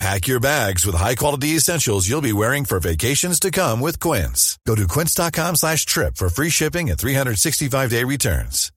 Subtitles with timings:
[0.00, 4.58] Pack your bags with high-quality essentials you'll be wearing for vacations to come with Quince.
[4.66, 8.70] Go to quince.com slash trip for free shipping and 365-day returns.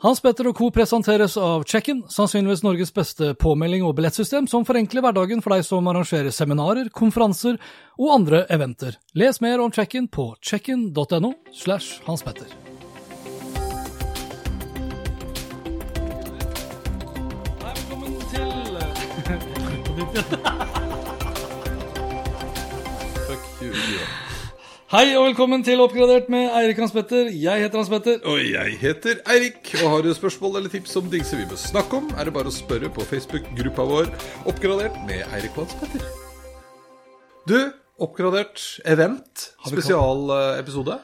[0.00, 0.70] Hans Petter og co.
[0.72, 5.92] presenteres av Check-in, sannsynligvis Norges beste påmelding og billettsystem som forenkler hverdagen for deg som
[5.92, 7.60] arrangerer seminarer, konferanser
[8.00, 8.96] og andre eventer.
[9.12, 12.48] Les mer om Check-in på checkin.no slash Hans Petter.
[20.10, 20.22] Fuck
[23.62, 23.70] you.
[24.90, 27.28] Hei og velkommen til Oppgradert med Eirik Hans Petter.
[27.30, 28.16] Jeg heter Hans Petter.
[28.26, 29.60] Og jeg heter Eirik.
[29.84, 32.50] Og har du spørsmål eller tips om dingser vi bør snakke om, er det bare
[32.50, 34.10] å spørre på Facebook-gruppa vår
[34.50, 36.02] Oppgradert med Eirik og Hans Petter.
[37.46, 37.60] Du,
[38.02, 38.58] oppgradert
[38.90, 40.98] event, spesialepisode.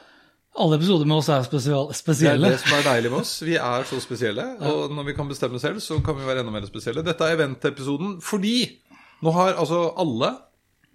[0.57, 3.31] Alle episoder med oss er spesial, Det er det som er deilig med oss.
[3.45, 4.43] Vi er så spesielle.
[4.67, 7.05] Og når vi kan bestemme selv, så kan vi være enda mer spesielle.
[7.07, 8.81] Dette er eventepisoden fordi
[9.23, 10.31] nå har altså alle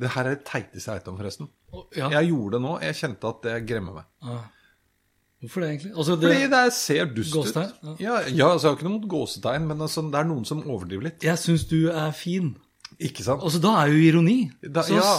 [0.01, 1.49] Det her er det teiteste jeg vet om, forresten.
[1.97, 2.09] Ja.
[2.11, 2.73] Jeg gjorde det nå.
[2.83, 4.41] Jeg kjente at det gremmer meg.
[5.43, 5.93] Hvorfor det, egentlig?
[5.99, 7.57] Altså, det, Fordi det ser dust ut.
[7.57, 7.95] Ja.
[7.99, 10.61] Ja, ja altså, jeg har ikke noe mot gåsetegn, men altså, det er noen som
[10.63, 11.25] overdriver litt.
[11.27, 12.53] Jeg syns du er fin.
[13.03, 13.43] Ikke sant?
[13.43, 14.37] Altså, da er jo ironi.
[14.63, 15.15] Da, Så- ja.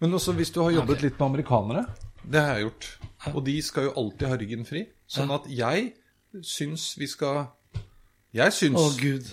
[0.00, 1.86] Men også hvis du har jobbet litt med amerikanere.
[2.24, 2.86] Det har jeg gjort.
[3.34, 4.86] Og de skal jo alltid ha ryggen fri.
[5.08, 5.94] Sånn at jeg
[6.42, 7.48] syns vi skal
[8.32, 9.26] Jeg syns Å, gud.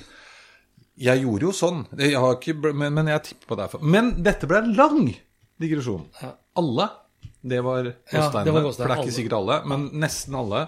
[0.98, 3.82] Jeg gjorde jo sånn, jeg har ikke, men, men jeg tipper på det.
[3.86, 5.04] Men dette ble en lang
[5.62, 6.08] digresjon.
[6.58, 6.88] Alle.
[7.48, 8.46] Det var Ja, gåsteinene.
[8.46, 10.64] det for det er ikke sikkert alle, men nesten alle.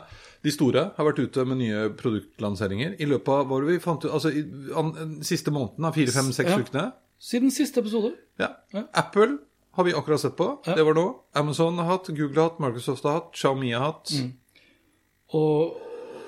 [0.46, 3.80] De store har vært ute med nye produktlanseringer i løpet av hva var det vi
[3.84, 4.44] fant ut, altså i
[4.80, 6.60] an, siste måneden av fire, fem, seks Ja.
[6.62, 6.86] ukene.
[7.20, 8.14] Siden siste episode.
[8.40, 8.54] Ja.
[8.94, 9.40] Apple
[9.76, 10.60] har vi akkurat sett på.
[10.64, 11.08] Det var nå.
[11.36, 14.14] Amazon har hatt, Google har hatt, Microsoft har hatt, Xiaomi har hatt.
[14.16, 14.32] Mm.
[15.34, 15.76] Og,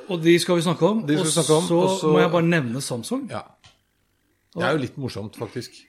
[0.10, 1.06] og de skal vi snakke om.
[1.08, 3.30] De skal vi snakke om, og så- må jeg bare nevne Samsung.
[3.32, 3.44] Ja.
[4.56, 5.80] Det er jo litt morsomt, faktisk.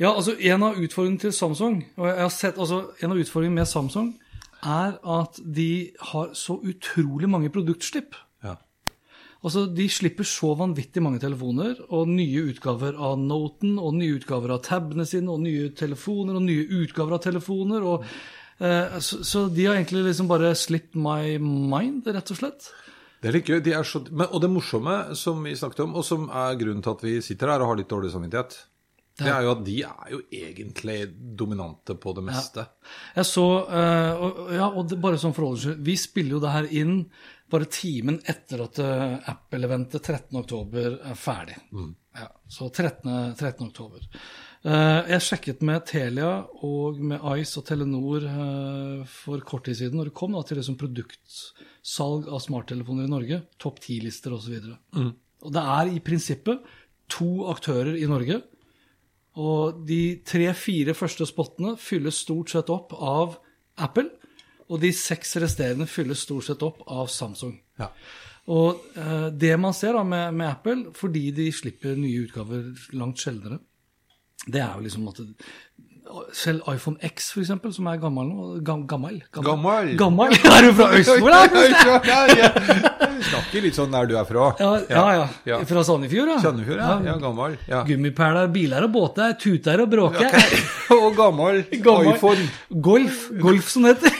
[0.00, 3.62] Ja, altså En av utfordringene til Samsung og jeg har sett, altså En av utfordringene
[3.62, 4.14] med Samsung
[4.66, 8.16] er at de har så utrolig mange produktslipp.
[8.42, 8.56] Ja.
[9.44, 14.56] Altså, De slipper så vanvittig mange telefoner, og nye utgaver av Noten, og nye utgaver
[14.56, 17.84] av tabene sine, og nye telefoner, og nye utgaver av telefoner.
[17.84, 18.08] og
[18.58, 22.72] eh, så, så de har egentlig liksom bare slipped my mind, rett og slett.
[23.26, 23.58] Det er litt gøy.
[23.66, 26.84] De er så, men, og det morsomme som vi snakket om, og som er grunnen
[26.84, 28.54] til at vi sitter her og har litt dårlig samvittighet,
[29.16, 30.96] det er jo at de er jo egentlig
[31.40, 32.66] dominante på det meste.
[33.16, 36.68] Jeg så, uh, og, ja, og det, bare sånn forholder Vi spiller jo det her
[36.84, 36.98] inn
[37.50, 41.54] bare timen etter at eh, Apple-eventet 13.10 er ferdig.
[42.18, 43.36] Ja, så 13.
[43.38, 43.70] 13.
[44.66, 46.30] Eh, jeg sjekket med Telia
[46.66, 50.58] og med Ice og Telenor eh, for kort tid siden, når det kom da, til
[50.58, 54.56] liksom produktsalg av smarttelefoner i Norge, topp 10-lister osv.
[54.96, 55.12] Mm.
[55.46, 56.66] Og det er i prinsippet
[57.12, 58.40] to aktører i Norge.
[59.38, 63.36] Og de tre-fire første spottene fylles stort sett opp av
[63.86, 64.08] Apple.
[64.66, 67.54] Og de seks resterende fylles stort sett opp av Samsung.
[67.78, 67.92] Ja.
[68.50, 73.22] Og eh, det man ser da med, med Apple, fordi de slipper nye utgaver langt
[73.22, 73.60] sjeldnere,
[74.46, 75.22] det er jo liksom at
[76.32, 79.16] selv iPhone X, for eksempel, som er gammel nå Gammel?
[79.34, 79.48] Gammel?
[79.48, 79.88] Gammel.
[79.98, 80.34] Gammel?
[80.54, 81.32] Er du fra Østfold?
[82.40, 82.50] ja.
[83.26, 84.52] Snakker litt sånn der du er fra.
[84.60, 85.24] Ja, ja, ja.
[85.50, 85.58] Ja.
[85.66, 86.38] Fra Sandefjord, ja.
[86.44, 86.92] Sandefjord, ja.
[87.08, 87.56] ja gammel.
[87.66, 87.82] Ja.
[87.88, 90.38] Gummipæler, biler og båter, tuter og bråker.
[90.96, 92.12] Og gammel, Gammel.
[92.14, 92.46] iPhone.
[92.82, 94.14] Golf, golf som sånn heter.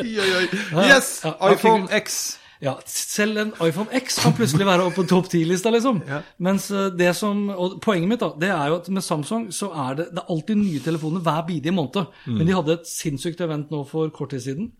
[0.00, 0.46] Oi, oi.
[0.88, 1.20] Yes!
[1.26, 2.38] IPhone X.
[2.62, 6.00] Ja, selv en iPhone X kan plutselig være oppe på topp 10-lista, liksom.
[6.08, 6.22] Ja.
[6.38, 9.68] Mens eh, det som, og Poenget mitt da, det er jo at med Samsung så
[9.86, 12.08] er det, det er alltid nye telefoner hver bidige måned.
[12.24, 12.38] Mm.
[12.38, 14.72] Men de hadde et sinnssykt event nå for kort tid siden.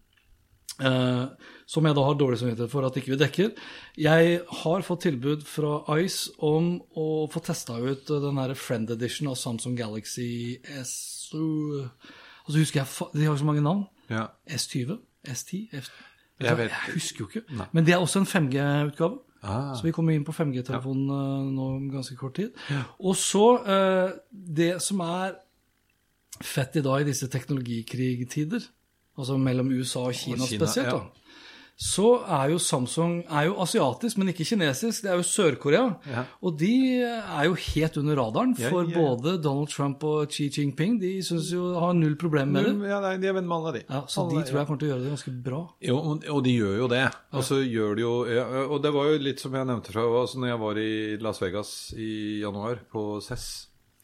[0.81, 1.25] eh,
[1.67, 3.53] som jeg da har dårlig samvittighet for at ikke vi dekker.
[3.99, 8.91] Jeg har fått tilbud fra Ice om å få testa ut eh, den her Friend
[8.97, 10.97] Edition av Samsung Galaxy S...
[11.37, 13.87] Og så husker jeg, De har så mange navn.
[14.09, 14.29] Ja.
[14.47, 15.01] S20?
[15.27, 15.67] S10?
[15.75, 15.91] F
[16.41, 17.69] Jeg vet- jeg husker jo ikke.
[17.73, 19.19] Men det er også en 5G-utgave.
[19.43, 19.75] Ah.
[19.77, 21.51] Så vi kommer inn på 5G-telefonen ja.
[21.55, 22.51] nå om ganske kort tid.
[22.99, 24.13] Og så eh,
[24.57, 25.37] Det som er
[26.43, 28.61] fett i dag i disse teknologikrigtider,
[29.19, 30.93] altså mellom USA og Kina, Og Kina, spesielt, ja.
[30.93, 31.26] da,
[31.77, 35.03] så er jo Samsung er jo asiatisk, men ikke kinesisk.
[35.05, 35.83] Det er jo Sør-Korea.
[36.09, 36.23] Ja.
[36.41, 36.71] Og de
[37.05, 38.97] er jo helt under radaren Ja, for ja.
[38.97, 40.97] både Donald Trump og Xi Jinping.
[41.03, 42.89] De synes jo har null problem med det.
[42.89, 43.83] Ja, nei, de er venn med alle, de.
[43.93, 45.61] Ja, så de tror jeg kommer til å gjøre det ganske bra.
[45.85, 47.05] Jo, og og de gjør jo det.
[47.37, 50.05] Og så gjør de jo ja, Og det var jo litt som jeg nevnte fra
[50.23, 50.91] altså når jeg var i
[51.29, 53.47] Las Vegas i januar, på CES.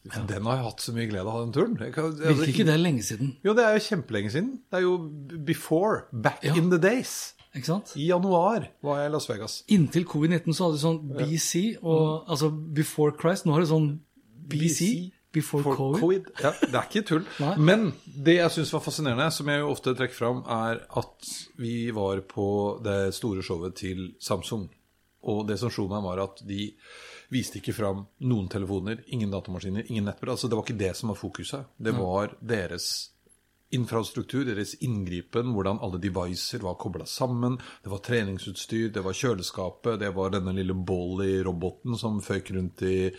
[0.03, 1.77] Den har jeg hatt så mye glede av, den turen.
[1.79, 3.33] Jeg kan, altså, Virker ikke det lenge siden?
[3.45, 4.49] Jo, det er jo kjempelenge siden.
[4.69, 4.97] Det er jo
[5.47, 6.03] before.
[6.11, 6.53] Back Ja.
[6.59, 7.33] in the days.
[7.53, 7.91] Ikke sant?
[7.99, 9.57] I januar var jeg i Las Vegas.
[9.73, 13.45] Inntil covid-19 så hadde de sånn BC, og, altså before Christ.
[13.45, 13.91] Nå har de sånn
[14.49, 14.87] BC,
[15.33, 16.29] before For COVID.
[16.41, 17.23] Ja, det er ikke tull.
[17.69, 21.77] Men det jeg syns var fascinerende, som jeg jo ofte trekker fram, er at vi
[21.95, 22.47] var på
[22.85, 24.67] det store showet til Samsung.
[25.29, 26.71] Og det som slo meg, var at de
[27.33, 30.35] viste ikke fram noen telefoner, ingen datamaskiner, ingen nettbrett.
[30.35, 31.69] Altså, det var ikke det som var fokuset.
[31.77, 32.91] Det var deres
[33.75, 37.57] infrastruktur, deres inngripen, hvordan alle devices var kobla sammen.
[37.83, 43.09] Det var treningsutstyr, det var kjøleskapet, det var denne lille Bolly-roboten som føyk rundt i,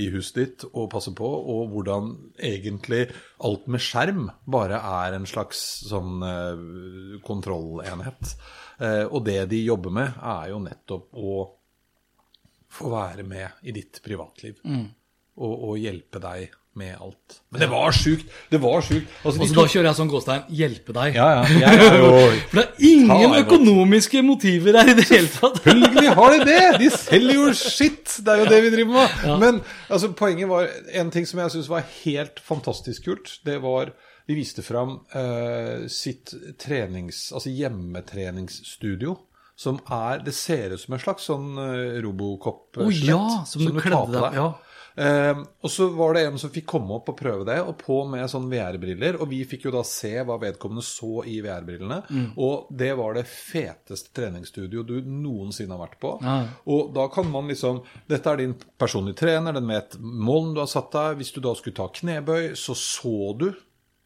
[0.00, 3.08] i huset ditt og passer på, og hvordan egentlig
[3.44, 6.64] alt med skjerm bare er en slags sånn eh,
[7.26, 8.34] kontrollenhet.
[8.78, 11.38] Eh, og det de jobber med, er jo nettopp å
[12.74, 14.58] få være med i ditt privatliv.
[15.34, 17.36] Og, og hjelpe deg med alt.
[17.54, 18.26] Men det var sjukt!
[18.50, 19.10] Det var sjukt.
[19.24, 21.14] Altså, de tok- da kjører jeg sånn gåstein 'hjelpe deg'.
[21.18, 21.42] ja, ja.
[21.64, 22.08] Jeg er jo
[22.50, 25.60] For det er ingen økonomiske motiver her i det hele tatt.
[25.62, 26.62] Selvfølgelig har de det!
[26.82, 28.16] De selger jo skitt!
[28.24, 29.38] Det er jo det vi driver med.
[29.44, 33.92] Men altså, poenget var En ting som jeg syns var helt fantastisk kult, det var
[34.26, 37.30] De viste fram uh, sitt trenings...
[37.36, 39.16] Altså hjemmetreningsstudio.
[39.56, 42.88] Som er Det ser ut som en slags sånn uh, Robocop-slett.
[42.88, 44.48] Oh, ja, som du kledde deg, ja.
[44.96, 47.98] Eh, og så var det en som fikk komme opp og prøve det, og på
[48.08, 49.18] med sånn VR-briller.
[49.20, 52.00] Og vi fikk jo da se hva vedkommende så i VR-brillene.
[52.08, 52.28] Mm.
[52.44, 56.16] Og det var det feteste treningsstudio du noensinne har vært på.
[56.22, 56.38] Ja.
[56.70, 60.70] Og da kan man liksom Dette er din personlige trener, den vet målen du har
[60.70, 61.18] satt deg.
[61.18, 63.48] Hvis du da skulle ta knebøy, så så du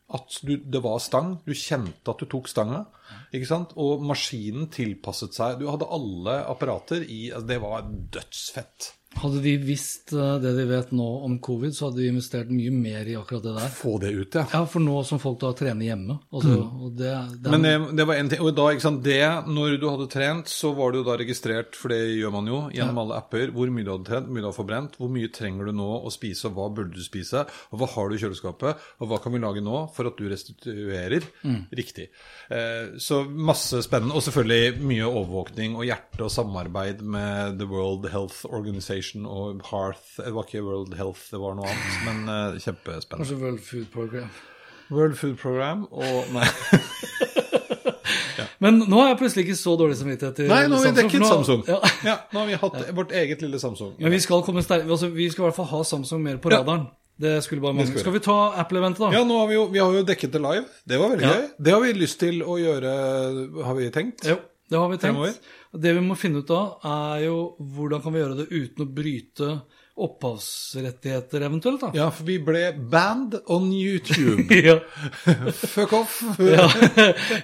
[0.08, 1.34] at du, det var stang.
[1.44, 2.87] Du kjente at du tok stanga.
[3.34, 3.75] Ikke sant?
[3.81, 5.58] Og maskinen tilpasset seg.
[5.61, 8.94] Du hadde alle apparater i altså Det var dødsfett.
[9.16, 12.70] Hadde de visst eh, det de vet nå om covid, så hadde de investert mye
[12.70, 13.70] mer i akkurat det der.
[13.75, 14.44] Få det ut, ja.
[14.52, 16.19] Ja, for nå som folk da trener hjemme.
[16.28, 19.19] Altså, og det, det Men det, det var en ting, og da, ikke sant, det,
[19.49, 22.60] når du hadde trent, så var du jo da registrert, for det gjør man jo
[22.75, 25.32] gjennom alle apper, hvor mye du hadde trent, hvor mye du har forbrent, hvor mye
[25.34, 28.22] trenger du nå å spise, og hva burde du spise, og hva har du i
[28.22, 31.26] kjøleskapet, og hva kan vi lage nå for at du restituerer
[31.75, 32.10] riktig.
[32.55, 38.06] Eh, så masse spennende, og selvfølgelig mye overvåkning og hjerte og samarbeid med The World
[38.12, 42.59] Health Organization og Hearth, det var ikke World Health, det var noe annet, men uh,
[42.61, 43.17] kjempespennende.
[43.17, 44.31] kanskje World Food Program.
[44.91, 46.47] World Food Program, og nei...
[48.62, 51.23] Men nå har jeg plutselig ikke så dårlig samvittighet til Nei, nå har vi dekket
[51.23, 51.61] nå- Samsung.
[51.69, 51.79] Ja.
[52.06, 53.93] Ja, nå har vi hatt vårt eget lille Samsung.
[54.03, 56.61] Men vi skal komme altså, vi skal i hvert fall ha Samsung mer på Ja.
[56.62, 56.89] radaren.
[57.19, 57.99] Det skulle bare mangle.
[57.99, 59.11] skal vi ta Apple-eventet, da?
[59.12, 60.65] Ja, nå har vi, jo, vi har jo dekket det live.
[60.87, 61.33] Det var veldig Ja.
[61.35, 61.49] gøy.
[61.65, 64.25] Det har vi lyst til å gjøre, har vi tenkt.
[64.27, 64.37] Jo,
[64.71, 65.35] det har vi Fremover.
[65.79, 68.93] Det vi må finne ut av, er jo hvordan kan vi gjøre det uten å
[68.99, 69.51] bryte
[69.99, 71.91] opphavsrettigheter eventuelt, da.
[71.97, 74.47] Ja, for vi ble banned on YouTube.
[75.75, 76.21] Fuck off.
[76.39, 76.69] Ja.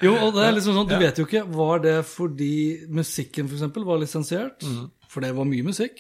[0.03, 3.59] Jo, og det er liksom sånn, du vet jo ikke, var det fordi musikken for
[3.59, 4.63] eksempel var lisensiert?
[4.63, 4.87] Mm.
[5.11, 5.99] For det var mye musikk.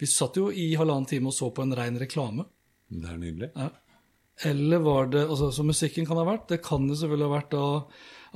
[0.00, 2.44] Vi satt jo i halvannen time og så på en ren reklame.
[2.88, 3.52] Det er nydelig.
[3.56, 3.70] Ja.
[4.44, 6.48] Eller var det altså, Så musikken kan ha vært.
[6.50, 7.64] Det kan jo selvfølgelig ha vært da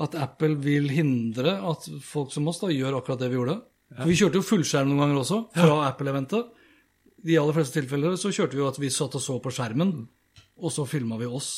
[0.01, 3.59] at Apple vil hindre at folk som oss da gjør akkurat det vi gjorde.
[3.97, 6.55] For vi kjørte jo fullskjerm noen ganger også, fra Apple-eventet.
[7.21, 9.53] I de aller fleste tilfeller så kjørte vi jo at vi satt og så på
[9.53, 9.93] skjermen,
[10.61, 11.51] og så filma vi oss.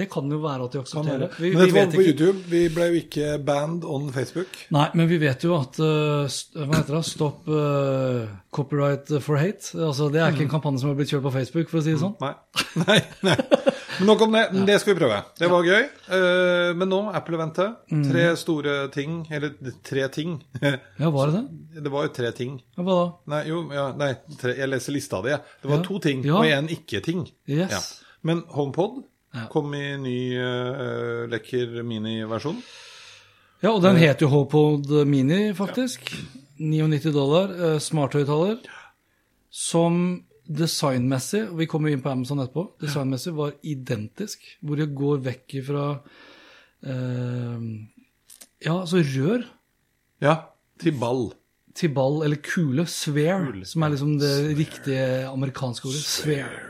[0.00, 1.34] Det kan jo være at de aksepterer.
[1.36, 2.04] Vi, Men vi dette var på.
[2.06, 2.44] YouTube.
[2.48, 4.54] Vi ble jo ikke banned on Facebook.
[4.72, 7.02] Nei, men vi vet jo at uh, Hva heter det?
[7.08, 9.74] Stop uh, copyright for hate.
[9.76, 11.92] Altså, det er ikke en kampanje som har blitt kjørt på Facebook, for å si
[11.92, 12.16] det sånn.
[12.22, 12.32] Nei.
[12.86, 13.36] nei, nei.
[14.00, 14.42] Men nok om det.
[14.66, 15.18] Det skal vi prøve.
[15.38, 15.82] Det var gøy.
[16.16, 17.76] Eh, Men nå, Apple-eventet.
[18.10, 19.20] Tre store ting.
[19.30, 19.52] Eller
[19.86, 20.38] tre ting.
[20.60, 21.82] Ja, var det det?
[21.84, 22.56] Det var jo tre ting.
[22.76, 23.06] Ja, hva da?
[23.34, 25.30] Nei, jo, ja, nei, tre, jeg leser lista di.
[25.36, 25.40] jeg.
[25.62, 25.84] Det var Ja.
[25.86, 27.22] to ting, og én ikke-ting.
[27.46, 27.70] Yes.
[27.70, 27.80] Ja.
[28.26, 29.04] Men HomePod
[29.52, 32.58] kom i ny uh, lekker miniversjon.
[33.62, 36.10] Ja, og den heter jo HomePod Mini, faktisk.
[36.58, 37.52] 99 dollar.
[37.54, 38.58] Uh, Smarthøyttaler.
[39.50, 44.42] Som designmessig, og vi kommer inn på Amazon etterpå, designmessig var identisk.
[44.66, 45.84] Hvor det går vekk ifra
[46.82, 47.66] eh,
[48.66, 49.44] Ja, altså rør
[50.20, 50.34] Ja,
[50.80, 51.30] til ball.
[51.74, 52.84] til ball, eller kule.
[52.90, 56.02] Sphere, som er liksom det riktige amerikanske ordet.
[56.02, 56.69] Sphere.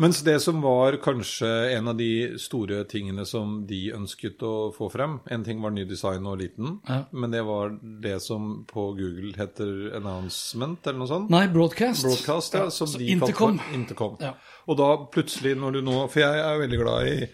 [0.00, 4.88] Mens det som var kanskje en av de store tingene som de ønsket å få
[4.92, 7.02] frem En ting var ny design og liten, Ja.
[7.12, 11.28] men det var det som på Google heter announcement, eller noe sånt.
[11.30, 12.06] Nei, broadcast.
[12.06, 12.70] Broadcast, ja.
[12.70, 13.58] Som ja, de Intercom.
[13.58, 14.16] kalte Intercom.
[14.24, 14.32] Ja.
[14.66, 17.28] Og da plutselig, når du nå For jeg er veldig glad i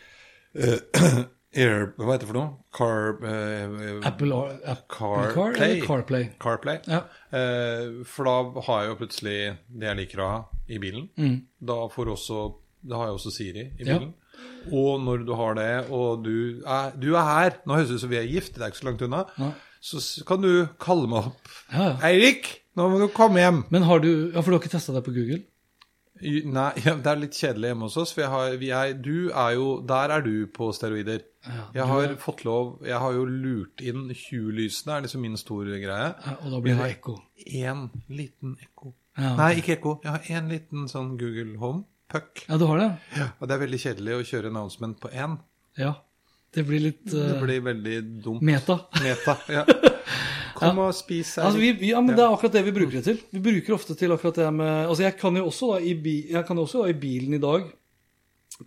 [0.66, 1.24] uh,
[1.56, 2.50] Air Hva heter det for noe?
[2.76, 3.14] Car...
[3.22, 5.32] uh, Apple, Ar- Apple CarPlay.
[5.36, 5.80] Car Play.
[5.86, 6.28] CarPlay.
[6.42, 6.78] CarPlay.
[6.90, 7.04] Ja.
[7.32, 9.38] Uh, for da har jeg jo plutselig
[9.70, 11.08] det jeg liker å ha i bilen.
[11.60, 12.44] Da, får også,
[12.86, 14.12] Det har jeg også Siri i bilen.
[14.12, 14.50] Ja.
[14.76, 18.02] Og når du har det, og du er, du er her Nå høres det ut
[18.02, 19.24] som vi er gift, det er ikke så langt unna.
[19.38, 19.50] Ja.
[19.86, 21.50] Så kan du kalle meg opp.
[21.70, 21.98] Ja, ja.
[22.10, 23.62] Eirik, nå må du komme hjem!
[23.70, 25.44] Men har du Ja, for du har ikke testa deg på Google?
[26.16, 26.72] Nei,
[27.04, 28.12] det er litt kjedelig hjemme hos oss.
[28.16, 31.24] For jeg har, vi er, du er jo Der er du på steroider.
[31.46, 35.36] Ja, jeg har fått lov Jeg har jo lurt inn 20 lysene, er liksom min
[35.38, 36.12] store greie.
[36.16, 37.18] Ja, og da blir det ekko.
[37.46, 38.94] Én liten ekko.
[39.16, 39.38] Ja, ok.
[39.40, 39.98] Nei, ikke ekko.
[40.04, 41.84] Jeg har én liten sånn Google Home.
[42.12, 42.44] Puck.
[42.46, 42.90] Ja, du har det?
[43.40, 45.38] Og det er veldig kjedelig å kjøre announcement på én.
[45.80, 45.96] Ja.
[46.54, 48.44] Det blir litt Det eh, blir veldig dumt.
[48.46, 48.78] meta.
[49.02, 49.34] Meta.
[49.50, 49.64] Ja.
[50.56, 51.48] Kom og spis her.
[51.48, 53.18] Altså, vi, vi, ja, men Det er akkurat det vi bruker det til.
[53.34, 56.14] Vi bruker ofte til akkurat det med Altså, Jeg kan jo også da i, bi,
[56.30, 57.66] jeg kan jo også da, i bilen i dag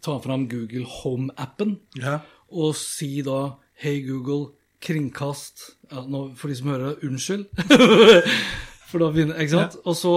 [0.05, 2.19] ta fram Google Home-appen ja.
[2.51, 4.51] og si da Hei, Google,
[4.83, 7.47] kringkast ja, nå, For de som hører det, unnskyld.
[8.89, 9.75] For da begynner, ikke sant?
[9.85, 10.13] Og så,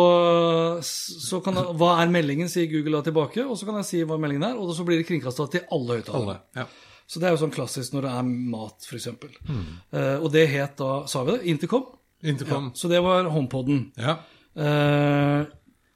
[0.83, 3.45] så kan jeg, Hva er meldingen, sier Google da tilbake.
[3.45, 5.99] Og så kan jeg si hva meldingen er, og så blir det kringkasta til alle
[6.01, 6.39] høyttalerne.
[6.57, 6.67] Ja.
[7.13, 9.11] Så det er jo sånn klassisk når det er mat, f.eks.
[9.45, 9.65] Mm.
[9.93, 11.91] Uh, og det het da, sa vi det, Intercom.
[12.25, 12.71] Intercom.
[12.79, 13.85] Så det var HomePoden.
[14.01, 14.17] Ja.
[14.57, 15.45] Uh,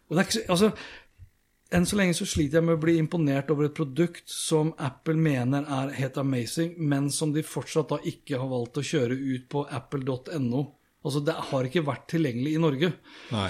[0.06, 0.71] og det er ikke så, altså,
[1.76, 5.16] enn så lenge så sliter jeg med å bli imponert over et produkt som Apple
[5.16, 9.49] mener er helt amazing, men som de fortsatt da ikke har valgt å kjøre ut
[9.52, 10.66] på apple.no.
[11.07, 12.93] Altså, det har ikke vært tilgjengelig i Norge.
[13.35, 13.49] Nei.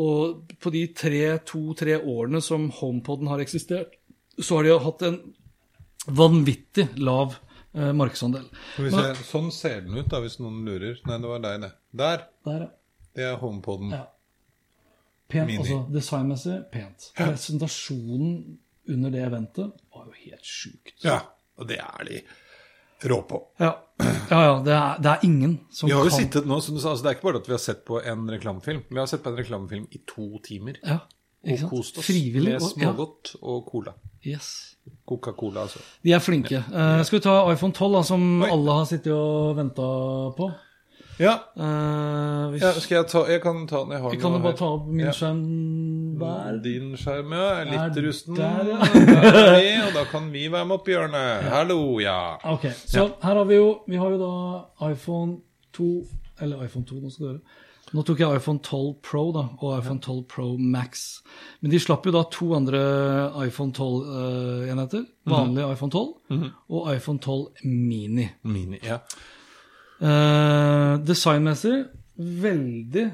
[0.00, 3.94] Og på de to-tre årene som HomePoden har eksistert,
[4.40, 5.18] så har de hatt en
[6.10, 7.36] vanvittig lav
[7.76, 8.48] eh, markedsandel.
[8.80, 8.90] Vi.
[9.28, 10.98] Sånn ser den ut, da, hvis noen lurer.
[11.06, 11.70] Nei, det var deg, det.
[11.94, 12.26] Der.
[12.48, 13.06] Der, ja.
[13.14, 13.94] Det er HomePoden.
[13.94, 14.02] Ja.
[15.30, 15.62] Pent, Mini.
[15.62, 17.10] altså designmessig pent.
[17.16, 18.58] Presentasjonen
[18.92, 20.98] under det eventet var jo helt sjukt.
[21.04, 21.20] Ja,
[21.56, 22.18] og det er de
[23.04, 23.40] rå på.
[23.62, 23.72] Ja,
[24.30, 26.74] ja, ja det, er, det er ingen som Vi har jo kan sittet nå, som
[26.74, 28.82] du sa, altså Det er ikke bare at vi har sett på en reklamefilm.
[28.90, 30.78] Vi har sett på en reklamefilm i to timer.
[30.82, 30.98] ja,
[31.44, 32.54] ikke Og kost oss Frivillig.
[32.56, 33.92] med ja, smågodt og cola.
[34.24, 34.52] yes.
[35.08, 35.78] Coca-Cola, altså.
[36.04, 36.58] De er flinke.
[36.60, 38.50] Eh, skal vi ta iPhone 12, da, som Oi.
[38.52, 39.86] alle har sittet og venta
[40.36, 40.50] på?
[41.20, 43.92] Ja, Uh, hvis, ja, skal jeg ta Jeg kan ta den.
[43.94, 44.58] Jeg har Jeg kan jo bare her.
[44.58, 45.42] ta opp min skjerm
[46.18, 46.56] hver.
[46.64, 47.44] Din skjerm, ja.
[47.60, 48.34] Er litt Er rusten.
[48.34, 48.78] der, ja.
[48.82, 51.44] Der er vi, og da kan vi være med oppi hjørnet.
[51.52, 52.16] Hallo, ja.
[52.44, 55.38] Ok, så her har vi jo Vi har jo da iPhone
[55.72, 55.86] 2
[56.42, 57.40] Eller iPhone 2, nå skal du høre.
[57.94, 61.20] Nå tok jeg iPhone 12 Pro da, og iPhone 12 Pro Max.
[61.62, 62.80] Men de slapp jo da to andre
[63.46, 65.04] iPhone 12-enheter.
[65.30, 68.26] Vanlig iPhone 12 og iPhone 12 Mini.
[68.42, 68.98] Mini, ja.
[70.00, 71.74] Eh, designmessig
[72.18, 73.04] veldig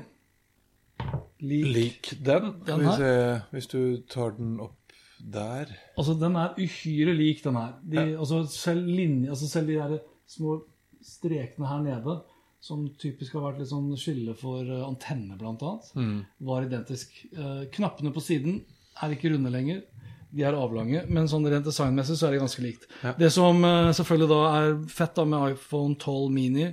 [1.40, 1.70] lik.
[1.74, 2.52] Lik den.
[2.66, 2.96] Den her?
[2.96, 3.12] se,
[3.54, 4.76] hvis du tar den opp
[5.20, 5.68] der
[5.98, 7.74] Altså, den er uhyre lik, den her.
[7.84, 10.62] De, altså, selv, linje, altså, selv de der små
[11.04, 12.20] strekene her nede,
[12.60, 17.12] som typisk har vært litt sånn skille for antenner antenne, blant annet, var identisk.
[17.32, 18.62] Eh, knappene på siden
[19.00, 19.82] er ikke runde lenger.
[20.30, 22.84] De er avlange, men sånn rent designmessig så er det ganske likt.
[23.18, 26.68] Det som eh, selvfølgelig da er fett da med iPhone 12 Mini,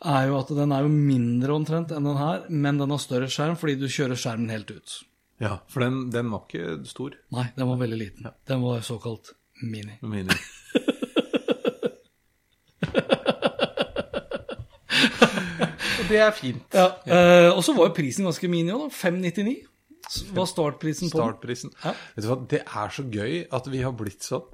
[0.00, 3.28] er jo at den er jo mindre omtrent enn den her, men den har større
[3.28, 4.96] skjerm fordi du kjører skjermen helt ut.
[5.40, 7.16] Ja, for den, den var ikke stor.
[7.36, 8.32] Nei, den var veldig liten.
[8.48, 10.00] Den var såkalt mini.
[10.14, 10.36] Mini.
[16.10, 16.64] Det er fint.
[16.74, 18.94] Ja, eh, og så var jo prisen ganske mini òg, da.
[18.96, 19.69] 599
[20.36, 21.18] var startprisen på.
[21.18, 21.74] Startprisen.
[21.84, 21.94] Ja.
[22.16, 24.48] Vet du hva, det er så gøy at vi har blitt sånn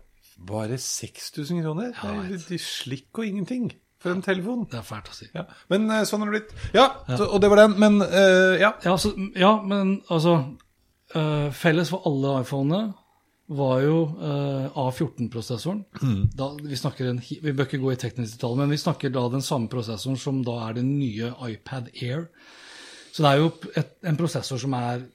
[0.46, 1.94] Bare 6000 kroner?
[1.96, 3.70] Ja, det er slikk og ingenting
[4.02, 4.66] for en telefon.
[4.70, 5.30] Det er fælt å si.
[5.34, 5.46] Ja.
[5.72, 6.52] Men eh, sånn har det blitt.
[6.76, 7.78] Ja, Så, og det var den.
[7.80, 8.74] Men uh, ja.
[8.84, 10.36] Ja, så, ja men altså
[11.16, 12.82] uh, Felles for alle iPhonene
[13.56, 15.84] var jo uh, A14-prosessoren.
[16.02, 16.22] Mm.
[16.66, 19.44] Vi snakker en, vi bør ikke gå i teknisk detalj, men vi snakker da den
[19.46, 22.26] samme prosessoren som da er den nye iPad Air.
[23.14, 25.06] Så det er jo et, en prosessor som er Ja,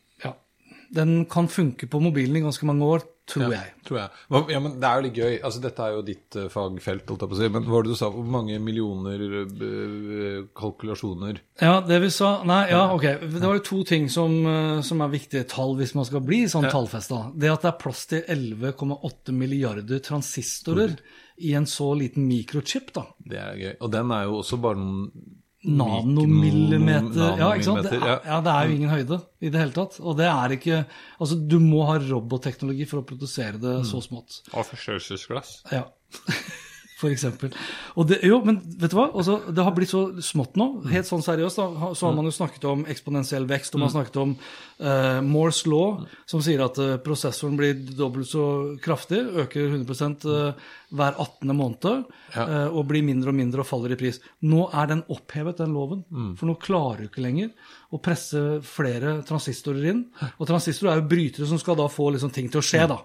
[0.91, 3.69] den kan funke på mobilen i ganske mange år, tror jeg.
[3.87, 4.09] Tror jeg.
[4.51, 5.35] Ja, men Det er jo litt gøy.
[5.39, 7.49] Altså, Dette er jo ditt eh, fagfelt, holdt jeg på å si.
[7.53, 8.09] Men hva var det du sa?
[8.11, 11.39] Hvor mange millioner eh, kalkulasjoner?
[11.61, 13.07] Ja, det vi sa Nei, ja, ok.
[13.23, 16.43] Det var jo to ting som, eh, som er viktige tall hvis man skal bli
[16.51, 17.23] sånn tallfesta.
[17.31, 20.97] Det at det er plass til 11,8 milliarder transistorer
[21.41, 23.07] i en så liten mikrochip, da.
[23.23, 23.75] Det er gøy.
[23.79, 27.85] Og den er jo også bare noen nanomillimeter Ja, ikke sant?
[27.85, 28.15] Det ja.
[28.15, 29.99] er, ja, det er jo ingen høyde i det hele tatt.
[30.01, 30.79] Og det er ikke
[31.21, 34.41] Altså, du må ha robotteknologi for å produsere det så smått.
[34.55, 35.61] Og forstørrelsesglass.
[35.73, 35.85] Ja.
[37.01, 37.49] For eksempel.
[37.97, 39.07] Og det, jo, men vet du hva?
[39.17, 40.67] Altså, det har blitt så smått nå.
[40.91, 43.95] Helt sånn seriøst, da, så har man jo snakket om eksponentiell vekst, og man har
[43.95, 48.45] snakket om uh, Moores law, som sier at uh, prosessoren blir dobbelt så
[48.83, 51.55] kraftig, øker 100 uh, hver 18.
[51.57, 54.21] måned, uh, og blir mindre og mindre og faller i pris.
[54.45, 56.05] Nå er den opphevet, den loven.
[56.37, 57.49] For nå klarer du ikke lenger
[57.91, 60.05] å presse flere transistorer inn.
[60.37, 63.01] Og transistorer er jo brytere som skal da få liksom, ting til å skje, da.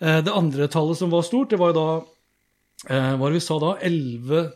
[0.00, 2.04] Eh, Det andre tallet som var stort, det var jo da eh,
[2.82, 3.74] hva var det vi sa da?
[3.80, 4.46] 11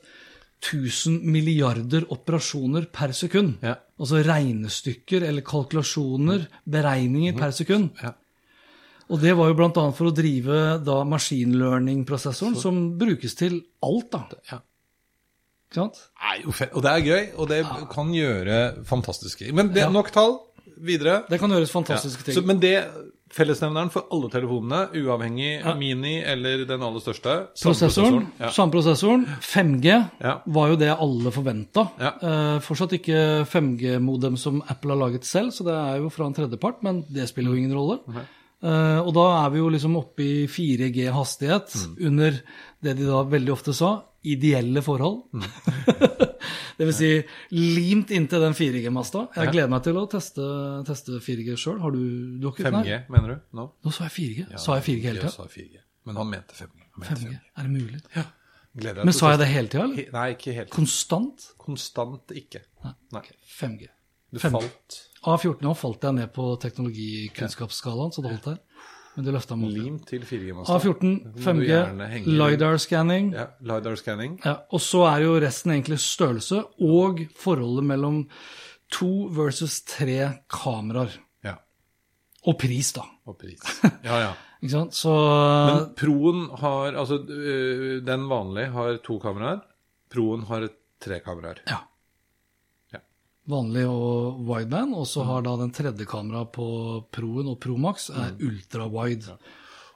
[0.58, 3.60] 000 milliarder operasjoner per sekund.
[3.62, 3.76] Ja.
[3.98, 7.92] Altså regnestykker eller kalkulasjoner, beregninger per sekund.
[8.02, 8.14] Ja.
[9.08, 9.84] Og det var jo bl.a.
[9.96, 14.42] for å drive da machine learning-prosessoren, som brukes til alt, da.
[14.50, 14.58] Ja.
[15.68, 16.02] Ikke sant?
[16.75, 18.58] Og det er gøy, og det kan gjøre
[18.88, 19.48] fantastiske.
[19.56, 20.37] Men det er nok tall.
[20.78, 21.22] Videre.
[21.26, 22.37] Det kan gjøres fantastiske ting.
[22.37, 22.75] Så, men det
[23.35, 28.49] fellesnevneren for alle telefonene, uavhengig Mini eller den aller største Prosessoren, Ja.
[28.50, 29.26] samme prosessoren.
[29.40, 29.85] 5G
[30.20, 30.40] Ja.
[30.47, 31.90] var jo det alle forventa.
[32.00, 32.12] Ja.
[32.23, 36.35] Eh, fortsatt ikke 5G-modem som Apple har laget selv, så det er jo fra en
[36.35, 37.99] tredjepart, men det spiller jo ingen rolle.
[38.61, 42.06] Eh, og da er vi jo liksom oppe i 4G-hastighet Mm.
[42.06, 42.30] under
[42.82, 45.20] det de da veldig ofte sa, ideelle forhold.
[45.32, 45.44] Mm.
[46.78, 47.10] det vil si
[47.54, 49.26] limt inntil den 4G-masta.
[49.37, 50.48] Jeg gleder meg til å teste,
[50.88, 51.78] teste 4G sjøl.
[51.82, 52.00] Har du,
[52.42, 53.44] dukket har ikke- 5G, Nei, mener du?
[53.58, 53.68] Nå?
[53.84, 54.48] nå sa jeg 4G.
[54.58, 55.30] sa jeg 4G hele tida?
[55.34, 55.84] sa 4G.
[56.08, 56.82] Men han mente 5G.
[56.96, 57.38] Han mente 5G.
[57.58, 58.02] Er det mulig?
[58.78, 59.87] Gleder Men sa jeg det hele tida.
[59.96, 60.70] He- Nei, ikke helt.
[60.70, 61.48] Konstant?
[61.58, 62.60] Konstant ikke.
[63.12, 63.22] Nei.
[63.58, 63.88] 5G.
[64.30, 64.50] Du 5G.
[64.52, 64.98] falt.
[65.25, 68.58] A14 år falt jeg ned på teknologikunnskapsskalaen, så det holdt her.
[69.18, 69.64] Men det løfta opp.
[69.75, 70.76] Lim til 4G-masta.
[70.78, 71.08] A14,
[71.42, 71.78] 5G,
[72.38, 73.32] LiDAR-scanning.
[73.34, 74.37] Ja, LiDAR-scanning.
[74.44, 78.20] Ja, og så er jo resten egentlig størrelse og forholdet mellom
[78.94, 80.20] to versus tre
[80.54, 81.16] kameraer.
[81.42, 81.56] Ja.
[82.46, 83.02] Og pris, da.
[83.26, 83.58] Og pris.
[84.06, 84.30] Ja, ja.
[84.62, 84.94] Ikke sant?
[84.94, 89.60] Så Men Proen har Altså, øh, den vanlige har to kameraer.
[90.10, 90.68] Proen har
[91.02, 91.64] tre kameraer.
[91.66, 91.82] ja.
[93.49, 93.55] Ja.
[93.57, 94.95] Vanlig og wideband.
[94.95, 96.69] Og så har da den tredje kameraet på
[97.11, 98.40] Proen og Promax er Mm.
[98.50, 99.38] ultrawide.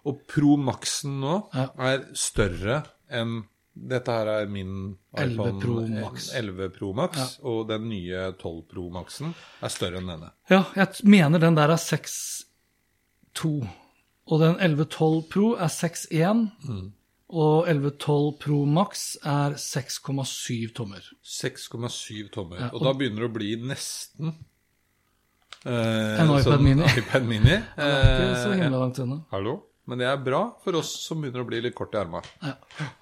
[0.04, 1.68] Og Pro Maxen nå Ja.
[1.78, 3.44] er større enn
[3.74, 6.26] Dette her er min 11 iPhone Pro Max.
[6.34, 10.30] 11 Pro Max, og den nye 12 Pro Maxen er større enn denne.
[10.50, 13.66] Ja, jeg mener den der er 6.2.
[14.28, 16.50] Og den 1112 Pro er 6.1.
[16.68, 16.92] Mm.
[17.32, 21.00] Og 1112 Pro Max er 6,7 tommer.
[21.24, 22.58] 6,7 tommer.
[22.60, 24.34] Ja, og, og- da begynner det å bli nesten
[25.64, 26.84] eh, En iPad sånn mini.
[26.98, 27.56] iPad mini.
[27.76, 29.20] Er ikke så Eh, himla langt unna.
[29.32, 29.54] Hallo?
[29.90, 32.22] Men det er bra for oss som begynner å bli litt kort i armene.
[32.44, 32.52] Ja.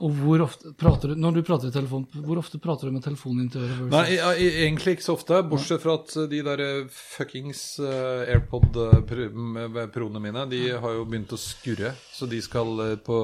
[0.00, 3.04] Og hvor ofte prater du, når du prater i telefon, hvor ofte prater du med
[3.04, 3.90] telefonen inn til øret?
[3.92, 8.24] Nei, jeg, jeg, egentlig ikke så ofte, bortsett fra at de der eh, fuckings uh,
[8.24, 13.20] AirPod-proene mine, de har jo begynt å skurre, så de skal eh, på,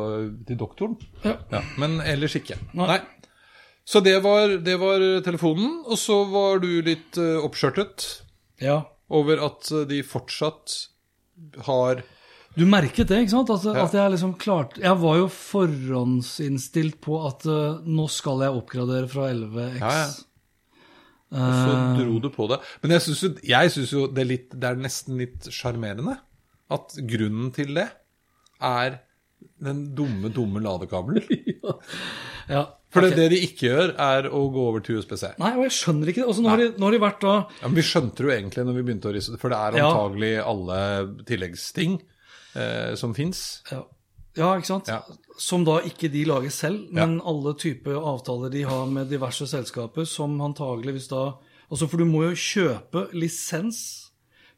[0.49, 1.01] til doktoren.
[1.25, 1.38] Ja.
[1.57, 2.61] Ja, men ellers ikke.
[2.77, 2.92] Nei.
[2.92, 3.01] Nei.
[3.87, 8.07] Så det var, det var telefonen, og så var du litt uh, oppskjørtet
[8.59, 8.81] ja.
[9.09, 10.75] over at eh, de fortsatt
[11.69, 12.03] har
[12.57, 13.51] Du merket det, ikke sant?
[13.53, 13.85] At, Ja.
[13.85, 19.09] at jeg liksom klarte Jeg var jo forhåndsinnstilt på at uh, nå skal jeg oppgradere
[19.12, 19.81] fra 11X.
[19.83, 20.07] Ja, ja.
[21.37, 21.97] Og så Eh.
[21.99, 22.61] dro du på det.
[22.83, 26.14] Men jeg syns jo, jeg synes jo det, er litt, det er nesten litt sjarmerende
[26.71, 27.88] at grunnen til det
[28.62, 29.01] er
[29.61, 31.27] den dumme, dumme ladekabelen.
[32.47, 32.61] Ja.
[32.95, 33.14] For ok.
[33.19, 35.33] det, de ikke gjør, er å gå over til USB-C.
[35.42, 36.27] Nei, og jeg skjønner ikke det.
[36.31, 38.35] Altså, nå, har de, nå har de vært da Ja, men vi skjønte det jo
[38.37, 40.79] egentlig når vi begynte å risse, for det er antagelig alle
[41.27, 41.97] tilleggsting
[42.57, 43.62] eh, som fins.
[43.71, 43.83] Ja,
[44.38, 44.90] ja ikke sant?
[44.90, 45.03] Ja.
[45.38, 50.09] Som da ikke de lager selv, men alle typer avtaler de har med diverse selskaper,
[50.09, 51.29] som antageligvis da
[51.66, 53.79] Altså, for du må jo kjøpe lisens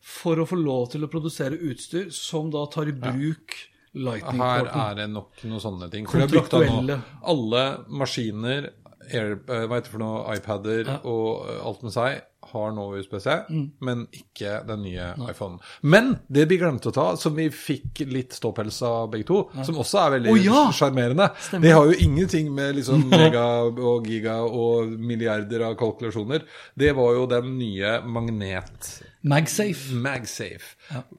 [0.04, 3.54] for å få lov til å produsere utstyr som da tar i bruk
[3.96, 4.74] lightning-porten.
[4.74, 6.08] Her er det nok noen sånne ting.
[6.08, 6.98] For har bytta nå
[7.32, 8.70] alle maskiner,
[9.08, 12.18] Air, eh, hva heter det for noe, iPader og eh, alt med seg,
[12.52, 13.64] har nå USB-C, Mm.
[13.80, 15.58] men ikke den nye iPhonen.
[15.82, 19.78] Men det vi glemte å ta, som vi fikk litt ståpels av begge to, som
[19.80, 20.64] også er veldig Å, ja!
[21.62, 26.44] det har jo ingenting med liksom mega og giga og milliarder av kalkulasjoner.
[26.78, 28.92] Det var jo den nye magnet...
[29.28, 29.92] MagSafe.
[29.98, 30.76] MagSafe,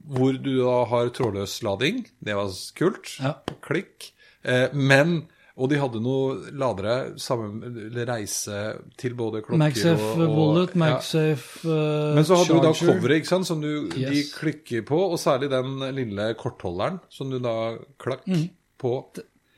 [0.08, 2.06] hvor du da har trådløs lading.
[2.24, 3.12] Det var kult.
[3.20, 3.34] Ja.
[3.62, 4.08] Klikk.
[4.42, 5.26] Eh, men
[5.60, 7.58] Og de hadde noe ladere, sammen,
[7.90, 8.60] eller reise
[9.00, 10.80] til både klokker MagSafe og, og Wallet, ja.
[10.80, 15.02] MagSafe uh, Men så hadde du da coveret, ikke sant, som du, de klikker på,
[15.12, 17.56] og særlig den lille kortholderen som du da
[18.00, 18.48] klakk Mm.
[18.80, 18.94] på.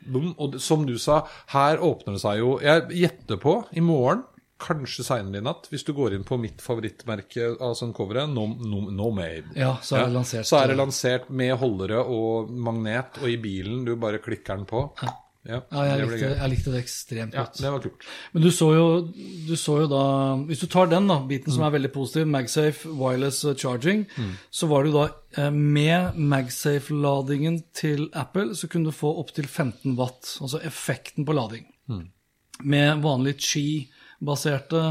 [0.03, 0.33] Boom.
[0.43, 1.21] Og som du sa,
[1.55, 4.25] her åpner det seg jo Jeg gjetter på, i morgen
[4.63, 5.65] kanskje seinere i natt.
[5.71, 9.97] Hvis du går inn på mitt favorittmerke av sånn coveret, no, no, Nomade, Ja, så
[9.99, 10.47] er det lansert.
[10.47, 14.67] så er det lansert med holdere og magnet, og i bilen du bare klikker den
[14.71, 14.85] på.
[15.03, 17.57] Ja, Ja, jeg det likte, jeg likte det ekstremt Ja, godt.
[17.59, 18.05] det var kult.
[18.33, 18.85] Men du så, jo,
[19.49, 20.03] du så jo da
[20.47, 24.69] Hvis du tar den da, biten som er veldig positiv, MagSafe wireless charging, charging, så
[24.71, 25.07] var det jo da
[25.43, 31.35] eh, med MagSafe-ladingen til Apple så kunne du få opptil 15 watt, altså effekten på
[31.35, 31.67] lading.
[32.63, 34.85] Med vanlig Qi-baserte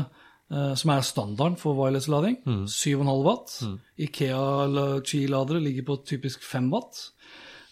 [0.52, 3.56] eh, som er standarden for wireless-lading, 7,5 watt.
[4.04, 7.06] Ikea Qi-ladere ligger på typisk 5 watt.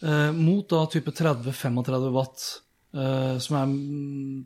[0.01, 2.43] Eh, mot da type 30-35 watt,
[2.91, 4.45] som er mm,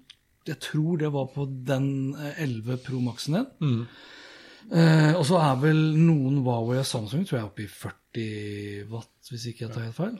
[0.50, 1.88] Jeg tror det var på den
[2.20, 3.86] eh, 11 Pro Maxen din.
[4.74, 9.12] Eh, og så er vel noen Huawei og Samsung tror jeg oppe i 40 watt,
[9.32, 10.18] hvis ikke jeg tar helt feil.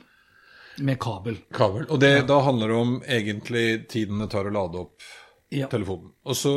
[0.84, 1.36] Med kabel.
[1.54, 1.84] Kabel.
[1.92, 5.04] Og det, da handler det om egentlig tiden det tar å lade opp
[5.54, 5.68] Ja.
[5.70, 6.10] telefonen.
[6.26, 6.50] Også,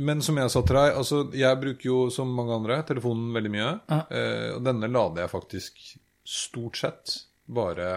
[0.00, 3.52] men som jeg sa til deg, altså jeg bruker jo som mange andre telefonen veldig
[3.54, 3.68] mye.
[3.92, 4.00] Ja.
[4.10, 5.78] Eh, og denne lader jeg faktisk
[6.26, 7.14] stort sett
[7.46, 7.92] bare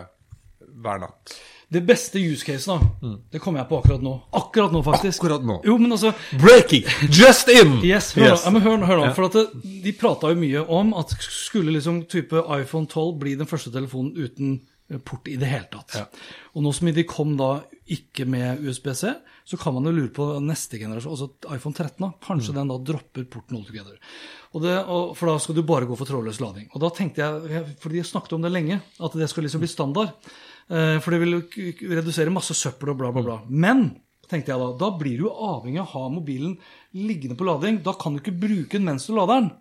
[0.61, 1.33] hver natt.
[1.73, 4.13] Det beste use casen, da, det kommer jeg på akkurat nå.
[4.39, 5.17] Akkurat nå, faktisk.
[5.23, 5.59] Akkurat nå.
[5.65, 6.83] Jo, men altså Breaking!
[7.09, 7.79] Just in!
[7.85, 8.45] Yes, hør, Yes.
[8.45, 9.07] nå, hør, hør nå.
[9.09, 9.13] Ja.
[9.17, 9.47] For at det,
[9.87, 14.13] de prata jo mye om at skulle liksom type iPhone 12 bli den første telefonen
[14.21, 14.61] uten
[15.07, 15.95] port i det hele tatt.
[15.97, 16.05] Ja.
[16.53, 19.09] Og nå som de kom da ikke med USB-C,
[19.49, 22.11] så kan man jo lure på neste generasjon, altså iPhone 13, da.
[22.23, 22.55] Kanskje Mm.
[22.59, 23.97] den da dropper porten altogether.
[24.53, 26.69] Og det, og, for da skal du bare gå for trådløs lading.
[26.75, 29.71] Og da tenkte jeg, fordi jeg snakket om det lenge, at det skal liksom bli
[29.71, 30.13] standard.
[30.73, 31.35] Eh, For det vil
[31.93, 33.39] redusere masse søppel og bla, bla, bla.
[33.49, 33.91] Men
[34.29, 36.55] tenkte jeg da, da blir du avhengig av å ha mobilen
[36.97, 37.81] liggende på lading.
[37.85, 39.51] Da kan du ikke bruke den mens du lader den.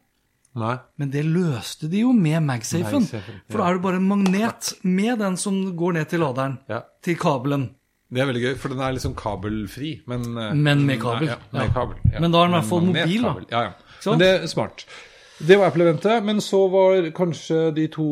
[0.62, 0.74] Nei.
[1.00, 3.06] Men det løste de jo med MagSafen.
[3.06, 6.58] MagSafen, For da er det bare en magnet med den som går ned til laderen.
[6.68, 6.82] Ja.
[7.04, 7.70] Til kabelen.
[8.12, 11.30] Det er veldig gøy, for den er liksom kabelfri, men eh, Men med kabel.
[11.32, 11.72] Ja, med Ja.
[11.72, 12.20] kabel ja.
[12.20, 13.32] Men da er den i hvert fall mobil, da.
[13.50, 14.10] Ja, ja.
[14.10, 14.84] Men det er smart.
[15.42, 18.04] Det var Apple-eventet, men så var kanskje de to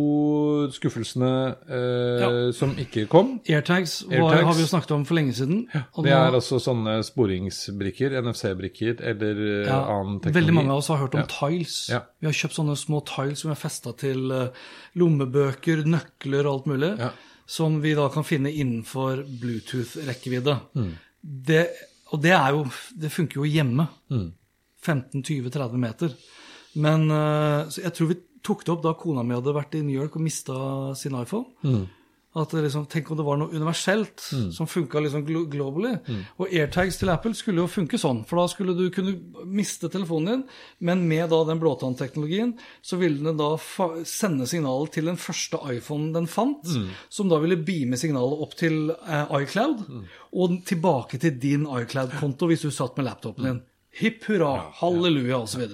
[0.74, 1.28] skuffelsene
[1.70, 2.30] eh, Ja.
[2.56, 3.36] som ikke kom.
[3.46, 4.44] Airtags, var, Airtags.
[4.48, 5.60] har vi jo snakket om for lenge siden.
[5.94, 10.40] Og Det nå- er altså sånne sporingsbrikker, NFC-brikker eller eh, ja, annen teknologi.
[10.40, 11.26] Veldig mange av oss har hørt om Ja.
[11.26, 11.76] tiles.
[11.92, 12.00] Ja.
[12.20, 14.48] Vi har kjøpt sånne små tiles som er festa til eh,
[14.96, 16.98] lommebøker, nøkler og alt mulig.
[16.98, 17.10] Ja.
[17.46, 20.58] Som vi da kan finne innenfor Bluetooth-rekkevidde.
[20.74, 20.92] Mm.
[21.22, 21.68] Det,
[22.12, 22.64] og det er jo
[22.98, 23.88] Det funker jo hjemme.
[24.10, 24.32] Mm.
[24.82, 26.14] 15-20-30 meter.
[26.74, 29.82] Men eh, så jeg tror vi tok det opp da kona mi hadde vært i
[29.84, 30.54] New York og mista
[30.96, 31.46] sin iPhone.
[31.64, 31.88] Mm.
[32.40, 34.22] At liksom, Tenk om det var noe universelt
[34.54, 35.96] som funka liksom glo globally.
[36.06, 36.20] Mm.
[36.38, 39.16] Og airtags til Apple skulle jo funke sånn, for da skulle du kunne
[39.50, 40.44] miste telefonen din,
[40.86, 42.52] men med da den blåtannteknologien
[42.86, 43.48] så ville den da
[44.06, 46.86] sende signalet til den første iPhonen den fant, Mm.
[47.10, 50.04] som da ville beame signalet opp til eh, iCloud, Mm.
[50.32, 53.60] og tilbake til din iCloud-konto hvis du satt med laptopen din.
[53.98, 55.66] Hipp hurra, halleluja, osv.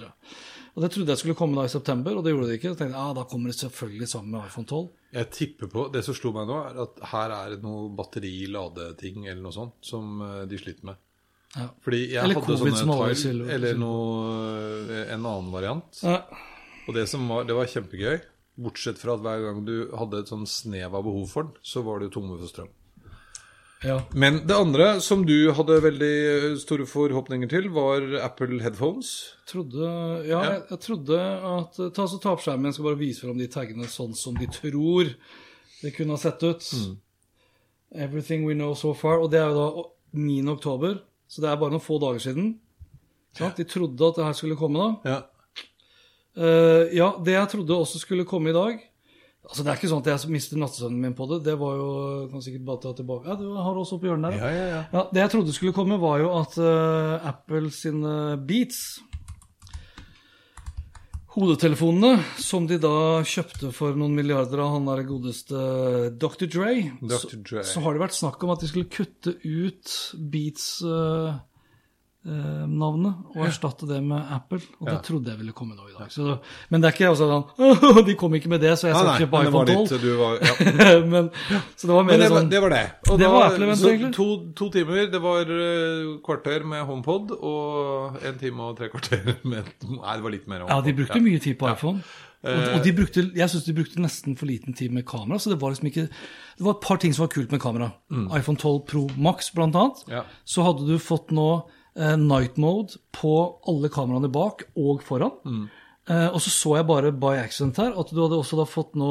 [0.76, 2.74] Og det trodde jeg skulle komme da i september, og det gjorde det ikke.
[2.74, 4.82] Så tenkte jeg, ja, da kommer det selvfølgelig sammen med iPhone 12.
[5.16, 9.24] Jeg tipper på, Det som slo meg nå, er at her er det noe batteri-ladeting
[9.24, 11.00] eller noe sånt som eh, de sliter med.
[11.56, 11.70] Ja.
[11.80, 14.36] Fordi jeg Eller hadde covid, sånne tile, eller noe,
[14.92, 16.02] eh, en annen variant.
[16.04, 16.20] Ja.
[16.84, 18.20] Og det som var, det var kjempegøy.
[18.66, 21.80] Bortsett fra at hver gang du hadde et sånn snev av behov for den, så
[21.88, 22.68] var du tomme for strøm.
[23.84, 23.96] Ja.
[24.16, 29.10] Men det andre som du hadde veldig eh, store forhåpninger til, var Apple Headphones.
[29.48, 29.88] Trodde,
[30.24, 30.42] ja, Ja.
[30.50, 31.18] Jeg, jeg trodde
[31.50, 34.36] at Ta så ta opp skjermen, jeg skal bare vise fram de taggene sånn som
[34.38, 35.12] de tror
[35.82, 36.64] det kunne ha sett ut.
[36.72, 36.96] Mm.
[38.06, 39.20] Everything we know so far.
[39.20, 39.86] Og det er jo da
[40.16, 40.40] 9.
[40.56, 42.54] oktober, så det er bare noen få dager siden.
[43.36, 43.52] Ja.
[43.52, 45.12] De trodde at det her skulle komme da.
[45.12, 45.22] Ja.
[46.36, 48.80] Uh, ja, det jeg trodde også skulle komme i dag
[49.46, 51.40] Altså Det er ikke sånn at jeg mister nattesøvnen min på det.
[51.46, 51.90] Det var jo
[52.32, 54.40] kan sikkert bare ta tilbake Ja, du har også oppi hjørnet der.
[54.42, 54.80] Ja, ja, ja.
[54.90, 58.16] Ja, Det jeg trodde skulle komme, var jo at uh, Apple sine
[58.48, 58.98] Beats
[61.36, 65.58] Hodetelefonene, som de da kjøpte for noen milliarder av han der godeste
[66.16, 66.46] Dr.
[66.48, 66.70] Dre,
[67.02, 67.34] Dr.
[67.44, 67.60] Dre.
[67.60, 69.92] Så, så har det vært snakk om at de skulle kutte ut
[72.26, 74.58] Beats-navnet og erstatte det med Apple.
[74.80, 76.10] Og det trodde jeg ville komme nå i dag.
[76.12, 76.38] Så,
[76.70, 79.42] men det er ikke også sånn De kom ikke med det, så jeg skal kjøpe
[79.46, 80.02] iPhone 12.
[80.02, 80.98] du var, ja.
[81.14, 81.30] men,
[81.76, 82.60] så det var mer Men det sånn det.
[82.66, 82.84] Var det.
[83.10, 84.12] Og Det da- var Apple-event, så egentlig.
[84.18, 85.02] To, to timer.
[85.12, 90.24] Det var eh, kvarter med HomePod og en time og tre kvarter med Nei, det
[90.26, 92.02] var litt mer Ja, de brukte mye tid på iPhone.
[92.02, 92.76] Og, Eh.
[92.76, 95.38] og de brukte, jeg syns de brukte nesten for liten tid med kamera.
[95.40, 97.88] Så det var liksom ikke Det var et par ting som var kult med kamera.
[98.38, 99.48] iPhone 12 Pro Max.
[99.56, 99.72] Mm.
[100.12, 100.22] Ja.
[100.44, 103.32] Så hadde du fått nå eh, night mode på
[103.68, 105.32] alle kameraene bak og foran.
[105.44, 105.64] Mm.
[106.08, 108.92] Eh, og så så jeg bare by accident her at du hadde også da fått
[108.94, 109.08] nå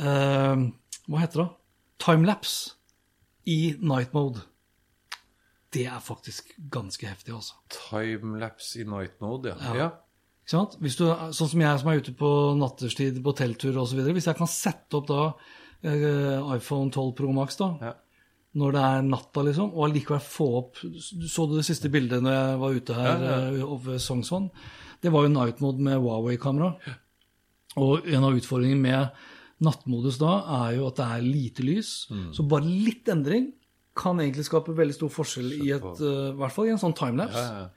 [0.00, 0.64] eh,
[1.06, 1.50] Hva heter det?
[2.02, 2.72] Timelapse
[3.46, 4.40] i night mode.
[5.74, 7.54] det er faktisk ganske heftig, altså.
[7.90, 9.74] Timelapse i night mode, ja.
[9.74, 9.88] ja.
[10.44, 10.76] Ikke sant?
[10.80, 14.00] Hvis du, sånn som jeg som er ute på natterstid, på telttur osv.
[14.14, 15.20] Hvis jeg kan sette opp da
[15.82, 17.92] eh, iPhone 12 Pro Max da, Ja.
[18.54, 22.36] Når det er natta, liksom, og allikevel få opp Så du det siste bildet når
[22.36, 23.64] jeg var ute her Ja, ja.
[23.66, 24.50] over Sognsvann?
[25.02, 26.70] Det var jo night mode med Huawei-kamera.
[27.82, 31.90] Og en av utfordringene med nattmodus da er jo at det er lite lys.
[32.08, 32.30] Mm.
[32.36, 33.50] Så bare litt endring
[33.94, 36.96] kan egentlig skape veldig stor forskjell i et, uh, i hvert fall i en sånn
[36.98, 37.44] timelapse.
[37.44, 37.68] Ja.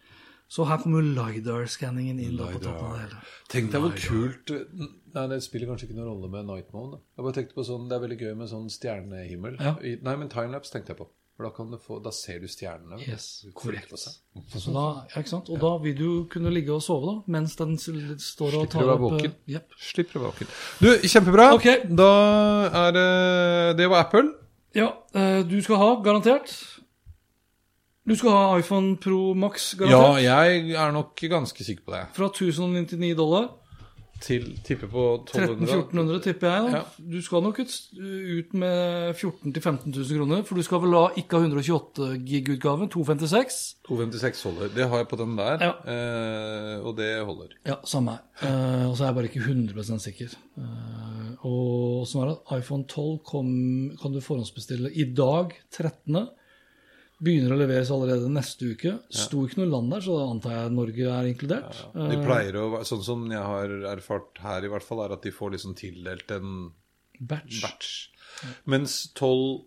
[0.48, 2.72] Så her kommer jo LiDAR-scanningen inn da på LiDAR.
[2.72, 3.22] toppen av det hele.
[3.52, 4.54] Tenk deg hvor kult
[5.18, 7.00] Nei, det spiller kanskje ikke noen rolle med night mode.
[7.18, 9.56] Jeg bare tenkte på sånn, Det er veldig gøy med sånn stjernehimmel.
[9.60, 9.74] Ja.
[9.82, 11.08] Nei, men timelapse tenkte jeg på.
[11.38, 12.98] For da, kan du få, da ser du stjernene.
[13.06, 13.92] Yes, korrekt.
[13.94, 15.22] da, ja?
[15.38, 18.82] Og da vil du kunne ligge og sove da, mens den står og Slipper tar
[18.82, 19.36] å være opp eh, våken.
[19.54, 19.76] Yep.
[19.90, 20.50] Slipper å være våken.
[20.82, 21.46] Du, kjempebra.
[21.60, 21.84] Okay.
[22.00, 22.10] Da
[22.86, 23.06] er det
[23.78, 24.34] Det var Apple.
[24.78, 26.56] Ja, eh, du skal ha, garantert.
[28.08, 32.06] Du skal ha iPhone Pro Max, Ja, jeg er nok ganske sikker på det.
[32.16, 33.50] Fra 1099 dollar.
[34.18, 35.68] Til tipper på 1200.
[35.94, 36.62] 1300-1400 tipper jeg.
[36.72, 36.78] da.
[36.80, 37.10] Ja.
[37.12, 41.04] Du skal nok ut, ut med 14 000-15 000 kroner, for du skal vel ha
[41.22, 43.60] ikke ha 128 gig-utgaven, 256.
[43.86, 44.72] 256 holder.
[44.74, 45.70] Det har jeg på den der, Ja.
[45.94, 47.54] eh, og det holder.
[47.70, 48.24] Ja, samme her.
[48.42, 50.34] Eh, og så er jeg bare ikke 100% sikker.
[50.58, 52.58] Eh, og sånn er det.
[52.64, 53.54] iPhone 12 kom,
[54.02, 56.28] kan du forhåndsbestille i dag, 13.
[57.24, 58.92] Begynner å leveres allerede neste uke.
[59.10, 61.80] Sto ikke noe land der, så da antar jeg Norge er inkludert.
[61.98, 65.32] De pleier å Sånn som jeg har erfart her, i hvert fall, er at de
[65.34, 66.52] får liksom tildelt en
[67.18, 67.62] Eh, batch.
[67.64, 67.90] batch.
[68.70, 69.64] Mens 12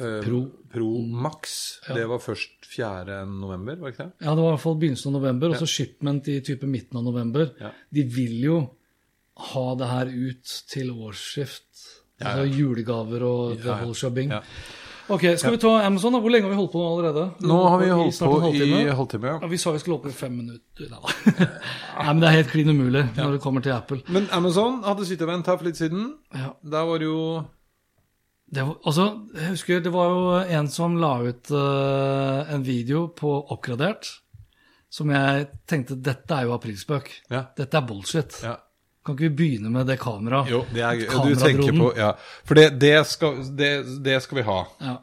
[0.00, 0.40] eh, Pro.
[0.72, 3.26] Pro Max, det var først 4.
[3.28, 4.12] november, var ikke det?
[4.24, 6.96] Ja, det var i hvert fall begynnelsen av november, og så shipment i type midten
[6.96, 7.52] av november.
[7.60, 7.70] Ja.
[7.92, 8.56] De vil jo
[9.52, 11.68] ha det her ut til årsskift.
[12.24, 13.82] Altså julegaver og the Ja, ja.
[13.84, 14.30] whole shubbing.
[14.32, 14.40] Ja.
[15.08, 16.12] Ok, skal vi ta Amazon?
[16.16, 16.18] da?
[16.22, 17.24] Hvor lenge har vi holdt på nå allerede?
[17.46, 18.94] Nå har vi holdt på i halvtime.
[18.98, 19.28] halvtime.
[19.30, 19.50] Ja, Ja.
[19.52, 20.88] Vi sa vi skulle holde på i fem minutter.
[20.90, 21.46] Nei, da.
[22.00, 24.00] Nei, men det er helt klin umulig når det kommer til Apple.
[24.10, 26.08] Men Amazon hadde sittet og vent her for litt siden.
[26.34, 27.20] Ja, Der var det jo
[28.46, 30.26] det var, altså, jeg husker det var jo
[30.58, 34.06] en som la ut uh, en video på oppgradert,
[34.88, 37.10] som jeg tenkte dette er jo aprilspøk.
[37.30, 37.48] Ja.
[37.58, 38.38] Dette er bullshit.
[38.46, 38.54] ja.
[39.06, 40.50] Kan ikke vi begynne med det kameraet?
[40.50, 41.10] Jo, det er gøy.
[41.22, 42.08] Du tenker på Ja.
[42.44, 43.70] For det, det, skal, det,
[44.04, 44.56] det skal vi ha.
[44.82, 44.96] Ja.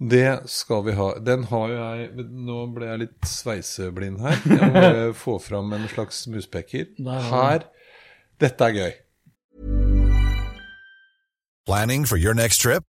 [0.00, 1.10] Det skal vi ha.
[1.22, 4.40] Den har jo jeg Nå ble jeg litt sveiseblind her.
[4.48, 6.88] Jeg må bare få fram en slags muspeker.
[7.30, 7.68] Her.
[8.40, 8.92] Dette er gøy.
[11.68, 12.84] Planning for your next trip?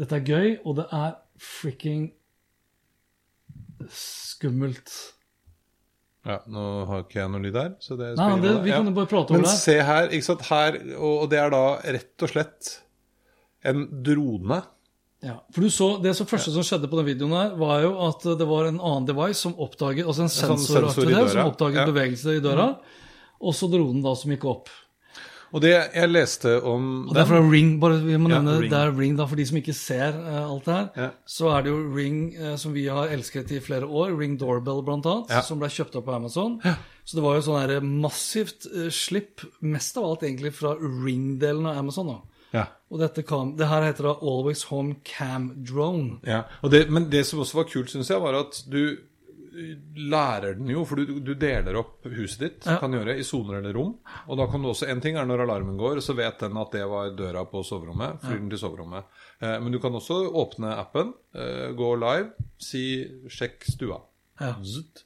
[0.00, 2.06] Dette er gøy, og det er freaking
[3.92, 4.92] skummelt.
[6.22, 8.62] Ja, Nå har ikke jeg noe lyd her, så det Nei, spiller det, ingen rolle.
[8.68, 9.54] vi kan jo bare prate om Men det.
[9.58, 11.62] se her, ikke sant, her, og det er da
[11.96, 12.70] rett og slett
[13.66, 14.60] en drone.
[15.22, 17.92] Ja, for du så, Det som første som skjedde på den videoen, her, var jo
[18.08, 21.82] at det var en annen device som oppdaget altså en sånn sensor i som oppdaget
[21.82, 21.86] Ja.
[21.90, 22.78] bevegelse i døra.
[23.42, 24.68] Og så dronen da som gikk opp.
[25.52, 27.78] Og det jeg leste om Og det er fra Ring.
[27.80, 28.70] bare vi må Ja, nevne Ring.
[28.70, 31.10] det er Ring da, For de som ikke ser uh, alt det her, Ja.
[31.26, 34.16] så er det jo Ring uh, som vi har elsket i flere år.
[34.18, 35.40] Ring Doorbell, blant annet, Ja.
[35.42, 36.58] som ble kjøpt opp på Amazon.
[37.04, 41.66] Så det var jo sånn her massivt uh, slipp, mest av alt egentlig fra Ring-delen
[41.66, 42.06] av Amazon.
[42.06, 42.18] da.
[42.54, 42.66] Ja.
[42.90, 46.18] Og dette kam, det her heter da Always Home Cam Drone.
[46.26, 48.98] Ja, og det, Men det som også var kult, syns jeg, var at du
[49.52, 52.78] lærer den jo, for du, du deler opp huset ditt Ja.
[52.80, 53.94] kan gjøre i soner eller rom.
[54.28, 56.72] Og da kan du også, En ting er når alarmen går, så vet den at
[56.72, 58.20] det var døra på soverommet.
[58.24, 59.04] Flyr den til soverommet.
[59.40, 64.00] Eh, men du kan også åpne appen, eh, gå live, si 'sjekk stua'.
[64.40, 64.54] Ja.
[64.64, 65.04] Zutt.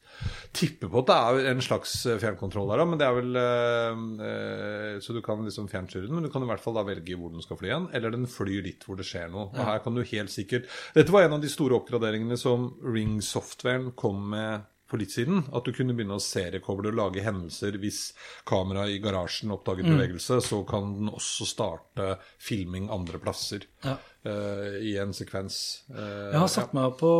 [0.57, 4.05] Tipper på at det er en slags eh, fjernkontroll der, men det er vel eh,
[4.29, 7.19] eh, Så du kan liksom fjernstyre den, men du kan i hvert fall da velge
[7.19, 7.91] hvor den skal fly igjen.
[7.97, 9.51] Eller den flyr litt hvor det skjer noe.
[9.53, 13.93] Og her kan du helt sikkert Dette var en av de store oppgraderingene som Ring-softwaren
[13.99, 15.41] kom med for litt siden.
[15.51, 17.75] At du kunne begynne å seriekoble og lage hendelser.
[17.83, 18.13] Hvis
[18.47, 23.97] kameraet i garasjen oppdaget bevegelse, så kan den også starte filming andre plasser Ja.
[24.27, 25.83] uh, i en sekvens.
[25.91, 27.11] Uh, Jeg har satt meg på,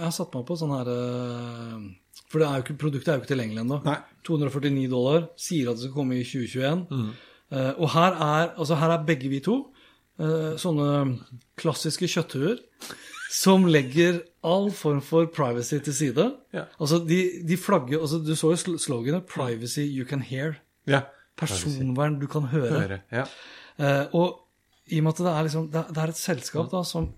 [0.00, 1.86] jeg har satt meg på sånn her eh,
[2.34, 3.76] For det er ikke, produktet er jo ikke tilgjengelig ennå.
[4.26, 5.28] 249 dollar.
[5.38, 6.80] Sier at det skal komme i 2021.
[6.90, 7.12] Mm.
[7.54, 9.60] Uh, og her er, altså her er begge vi to
[10.18, 10.88] uh, sånne
[11.60, 12.58] klassiske kjøtthuer
[13.30, 16.26] som legger all form for privacy til side.
[16.56, 16.66] Ja.
[16.82, 20.58] Altså de, de flagger altså Du så jo sloganet 'Privacy you can hear'.
[20.90, 21.06] ja.
[21.38, 22.80] Personvern du kan høre.
[22.80, 22.98] Høre.
[23.12, 23.24] Ja.
[23.78, 24.40] uh, og
[24.86, 27.12] i og med at det er, liksom, det det er et selskap da, som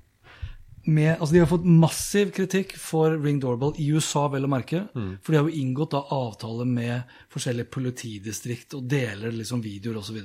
[0.87, 4.85] med, altså De har fått massiv kritikk for Ring Doorbell i USA, vel å merke.
[5.23, 10.21] For de har jo inngått da avtale med forskjellige politidistrikt og deler liksom videoer osv.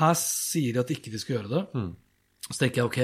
[0.00, 1.62] Her sier de at ikke de skal gjøre det.
[2.50, 3.00] Så tenker jeg ok,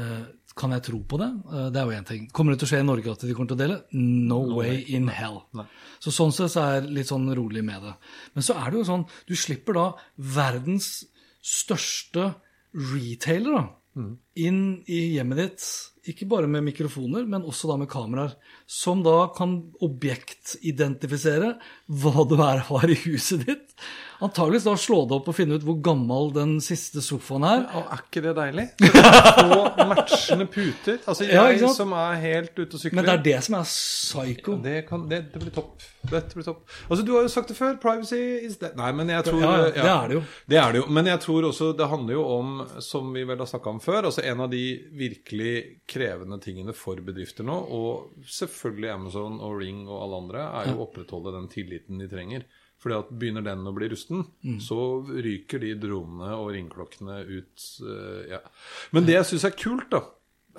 [0.00, 0.24] eh,
[0.56, 1.28] kan jeg tro på det?
[1.52, 2.28] Eh, det er jo én ting.
[2.32, 3.78] Kommer det til å skje i Norge at de kommer til å dele?
[3.92, 5.42] No, way in hell.
[6.00, 7.94] Så sånn sett så er jeg litt sånn rolig med det.
[8.34, 9.86] Men så er det jo sånn, du slipper da
[10.16, 11.04] verdens
[11.46, 12.34] største
[12.74, 13.66] retailer da,
[14.36, 15.66] inn i hjemmet ditt,
[16.06, 18.36] ikke bare med mikrofoner, men også da med kameraer,
[18.70, 23.74] som da kan objektidentifisere hva du er, har i huset ditt.
[24.22, 27.66] Antageligvis da slå det opp og finne ut hvor gammel den siste sofaen er.
[27.76, 28.64] Og er ikke det deilig?
[29.36, 29.58] Få
[29.90, 31.02] matchende puter.
[31.04, 32.96] Altså, jeg ja, som er helt ute og sykler.
[32.96, 34.56] Men det er det som er psycho.
[34.64, 35.84] Det, kan, det, det blir topp.
[36.06, 36.64] Dette blir topp.
[36.86, 37.76] Altså, du har jo sagt det før.
[37.82, 38.72] Privacy is dead.
[38.78, 40.24] Nei, men jeg tror Ja, ja, det er det jo.
[40.48, 40.88] Det er det jo.
[40.96, 42.56] Men jeg tror også det handler jo om,
[42.88, 44.60] som vi vel har snakka om før, altså en av de
[44.98, 45.52] virkelig
[45.88, 50.78] krevende tingene for bedrifter nå, og selvfølgelig Amazon og Ring og alle andre, er jo
[50.80, 52.44] å opprettholde den tilliten de trenger.
[52.82, 54.58] Fordi at Begynner den å bli rusten, Mm.
[54.60, 54.76] så
[55.08, 57.64] ryker de dronene og ringklokkene ut.
[57.82, 58.40] eh, ja.
[58.92, 60.02] Men det jeg syns er kult, da,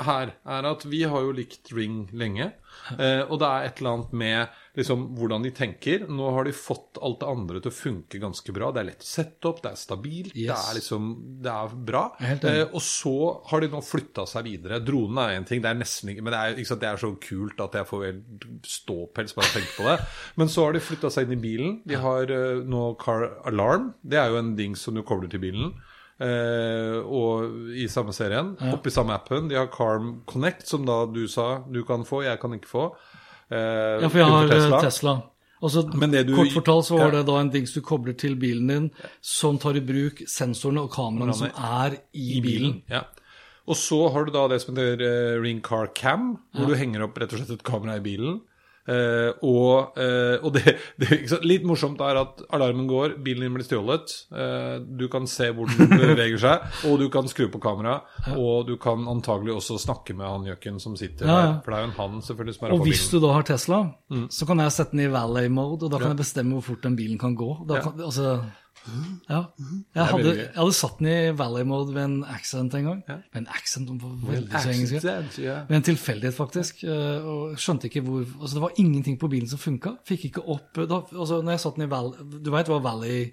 [0.05, 2.51] her, er at vi har jo likt Ring lenge.
[2.95, 6.05] Eh, og det er et eller annet med liksom, hvordan de tenker.
[6.11, 8.69] Nå har de fått alt det andre til å funke ganske bra.
[8.73, 11.09] Det er lett å sette opp, det er stabilt, det er liksom
[11.43, 12.03] Det er bra.
[12.21, 13.15] Eh, og så
[13.49, 14.81] har de nå flytta seg videre.
[14.85, 17.11] Dronen er én ting, det er nesten ikke Men det er, sant, det er så
[17.23, 18.07] kult at jeg får
[18.67, 19.97] ståpels bare av å tenke på det.
[20.39, 21.77] Men så har de flytta seg inn i bilen.
[21.87, 23.91] De har eh, nå Car Alarm.
[24.01, 25.75] Det er jo en dings som du kobler til bilen.
[26.19, 29.47] Eh, og i samme serien, oppi samme appen.
[29.51, 32.85] De har Carm Connect, som da du sa du kan få, jeg kan ikke få.
[33.51, 34.81] Eh, Ja, for jeg har Tesla.
[34.81, 35.15] Tesla.
[35.61, 37.17] Altså, du- kort fortalt så var Ja.
[37.17, 40.91] det da en dings du kobler til bilen din, som tar i bruk sensorene og
[40.91, 42.83] kameraene som er i, bilen.
[42.89, 43.03] Ja.
[43.67, 47.03] Og så har du da det som heter eh, Ring Car Cam, hvor du henger
[47.03, 48.41] opp rett og slett et kamera i bilen.
[48.87, 53.65] Eh, og uh, og det, det litt morsomt er at alarmen går, bilen din blir
[53.67, 54.13] stjålet.
[54.31, 58.07] Uh, du kan se hvor den beveger seg, og du kan skru på kameraet.
[58.37, 61.41] Og du kan antagelig også snakke med han gjøken som sitter Ja, ja.
[61.51, 61.59] der.
[61.65, 63.11] For det er jo en han selvfølgelig som er Og hvis bilen.
[63.21, 64.29] du da har Tesla, Mm.
[64.31, 66.83] så kan jeg sette den i valet mode, og da kan jeg bestemme hvor fort
[66.87, 67.49] den bilen kan gå.
[67.67, 68.37] Da kan, altså,
[69.29, 69.39] ja.
[69.95, 73.01] Jeg hadde, jeg hadde satt den i Valley mode ved en accent en gang.
[73.07, 75.07] Med en accent, om veldig så engelsk.
[75.43, 75.57] Ja.
[75.67, 76.83] Ved en tilfeldighet, faktisk.
[76.87, 79.97] eh, Og skjønte ikke hvor Altså, det var ingenting på bilen som funka.
[80.07, 83.31] Fikk ikke opp da, Altså, når jeg satt den i Valley Du veit hva Valley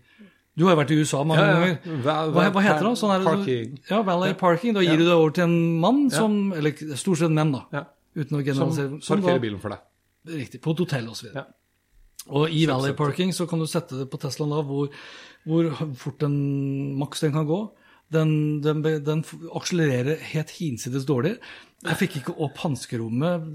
[0.57, 1.61] Du har jo vært i USA mange Ja, ja.
[1.61, 2.03] ganger.
[2.35, 2.95] Hva, hva heter det?
[2.99, 3.79] Sånn er det Parking.
[3.91, 4.75] Ja, Valley Parking.
[4.75, 7.65] Da gir du det over til en mann som Eller stort sett menn, da.
[7.73, 7.85] Ja.
[8.15, 9.01] Uten å generalisere.
[9.03, 9.83] Som parkerer bilen for deg.
[10.31, 10.61] Riktig.
[10.63, 11.31] På et hotell osv.
[11.35, 11.43] Ja.
[12.31, 14.87] Og i Valley Parking så kan du sette det på Teslaen da, hvor,
[15.49, 16.37] hvor fort den
[17.01, 17.61] maks den kan gå.
[18.15, 19.25] Den, den, den
[19.57, 21.37] akselererer helt hinsides dårlig.
[21.85, 23.49] Jeg fikk ikke opp hanskerommet.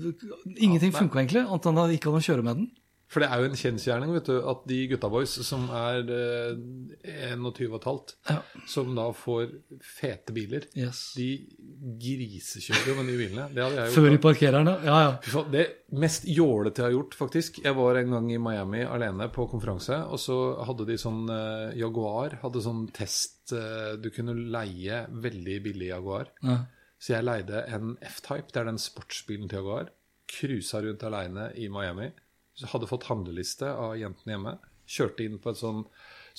[0.57, 2.69] Ingenting funka egentlig, annet enn at jeg ikke an å kjøre med den.
[3.09, 7.31] For det er jo en kjensgjerning vet du, at de gutta boys som er eh,
[7.33, 8.35] 21 og et halvt, Ja.
[8.69, 9.47] som da får
[9.81, 11.13] fete biler, Yes.
[11.17, 11.29] de
[12.03, 13.47] grisekjører jo med de bilene.
[13.53, 15.43] Det hadde jeg Før de parkerer den, Ja, ja.
[15.51, 19.47] Det mest jålete jeg har gjort, faktisk Jeg var en gang i Miami alene på
[19.49, 22.37] konferanse, og så hadde de sånn eh, Jaguar.
[22.43, 26.29] Hadde sånn test eh, Du kunne leie veldig billig Jaguar.
[26.43, 26.65] ja.
[26.99, 29.87] Så jeg leide en F-Type, det er den sportsbilen til Jaguar.
[30.27, 32.09] Cruisa rundt aleine i Miami.
[32.67, 34.57] Hadde fått handleliste av jentene hjemme.
[34.89, 35.83] Kjørte inn på et sånn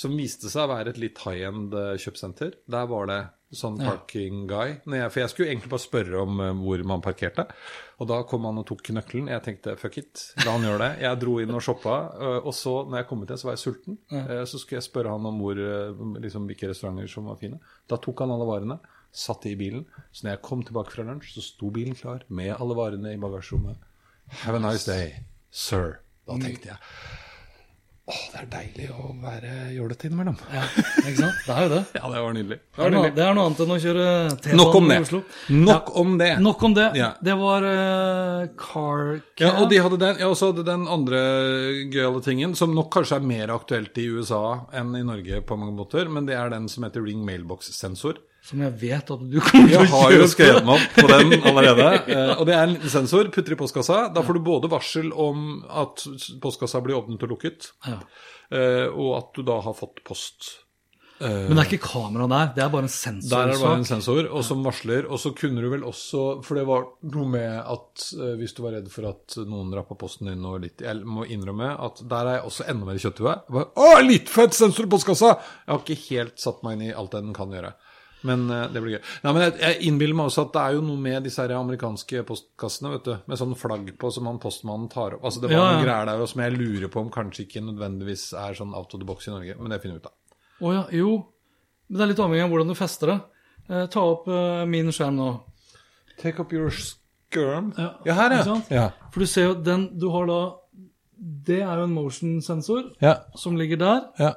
[0.00, 2.54] som viste seg å være et litt high-end eh, kjøpesenter.
[2.72, 3.18] Der var det
[3.52, 4.76] sånn parking guy.
[4.86, 7.44] Jeg, for jeg skulle egentlig bare spørre om eh, hvor man parkerte.
[8.00, 9.28] Og da kom han og tok nøkkelen.
[9.30, 10.90] Jeg tenkte fuck it, la han gjøre det.
[11.04, 11.96] Jeg dro inn og shoppa.
[12.16, 13.98] eh, Og så, når jeg kom ut igjen, så var jeg sulten.
[14.48, 15.62] Så skulle jeg spørre han om hvor,
[16.24, 17.60] liksom, hvilke restauranter som var fine.
[17.90, 18.78] Da tok han alle varene.
[19.12, 19.84] Satt i bilen.
[20.14, 23.20] Så når jeg kom tilbake fra lunsj, så sto bilen klar med alle varene i
[23.20, 23.82] bagasjerommet.
[24.46, 25.98] Have a nice day, sir.
[26.30, 26.78] Da tenkte jeg
[28.10, 30.34] åh, det er deilig å være jålete innimellom.
[30.50, 30.62] Ja,
[31.04, 31.36] ikke sant?
[31.46, 31.82] Det er jo det.
[32.00, 32.56] Ja, det var nydelig.
[32.58, 33.14] Det Det var er, noe, nydelig.
[33.20, 34.06] det er noe annet enn å kjøre
[34.46, 35.20] T-banen i Oslo.
[35.68, 36.30] Nok om det.
[36.42, 36.86] Nok om det.
[36.98, 37.10] Ja.
[37.28, 39.04] Det var uh, Car
[39.38, 41.20] Ja, og de hadde den, ja, også hadde den andre
[41.94, 44.42] gøyale tingen, som nok kanskje er mer aktuelt i USA
[44.74, 48.18] enn i Norge på mange måter, men det er den som heter Ring Mailbox-sensor.
[48.42, 51.06] Som jeg vet at du kommer til å Jeg har jo skrevet meg opp på
[51.10, 51.90] den allerede.
[52.14, 53.98] Eh, og det er en liten sensor, putter i postkassa.
[54.14, 56.02] Da får du både varsel om at
[56.42, 58.00] postkassa blir åpnet og lukket, Ja.
[58.50, 60.50] eh, og at du da har fått post.
[61.20, 63.28] Men det er ikke kamera der, det er bare en sensor.
[63.28, 65.04] Der er det bare en sensor, og som varsler.
[65.04, 68.62] Og så kunne du vel også For det var noe med at eh, hvis du
[68.64, 72.24] var redd for at noen rappa posten din og litt Jeg må innrømme at der
[72.30, 73.36] er jeg også enda mer kjøtthue.
[73.52, 75.34] Å, litt fett sensor i postkassa!
[75.36, 77.74] Jeg har ikke helt satt meg inn i alt den kan gjøre.
[78.28, 79.02] Men eh, det blir gøy.
[79.24, 82.22] Nei, men jeg, innbiller meg også at det er jo noe med disse her amerikanske
[82.28, 83.14] postkassene, vet du.
[83.30, 85.24] Med sånn flagg på som han postmannen tar opp.
[85.24, 87.62] Altså Det var Ja, noen greier der også, som jeg lurer på om kanskje ikke
[87.64, 89.56] nødvendigvis er sånn out of the box i Norge.
[89.58, 90.16] Men det finner vi ut av.
[90.60, 91.12] Oh, ja, jo.
[91.88, 93.18] Men det er litt avhengig av hvordan du fester det.
[93.70, 95.30] Eh, ta opp eh, min skjerm nå.
[96.20, 97.72] Take up your skirm.
[97.78, 98.68] Ja, her, ikke sant?
[98.70, 98.90] ja.
[99.14, 100.40] For du ser jo den du har da
[101.20, 103.14] Det er jo en motion-sensor Ja.
[103.36, 104.04] som ligger der.
[104.18, 104.34] ja.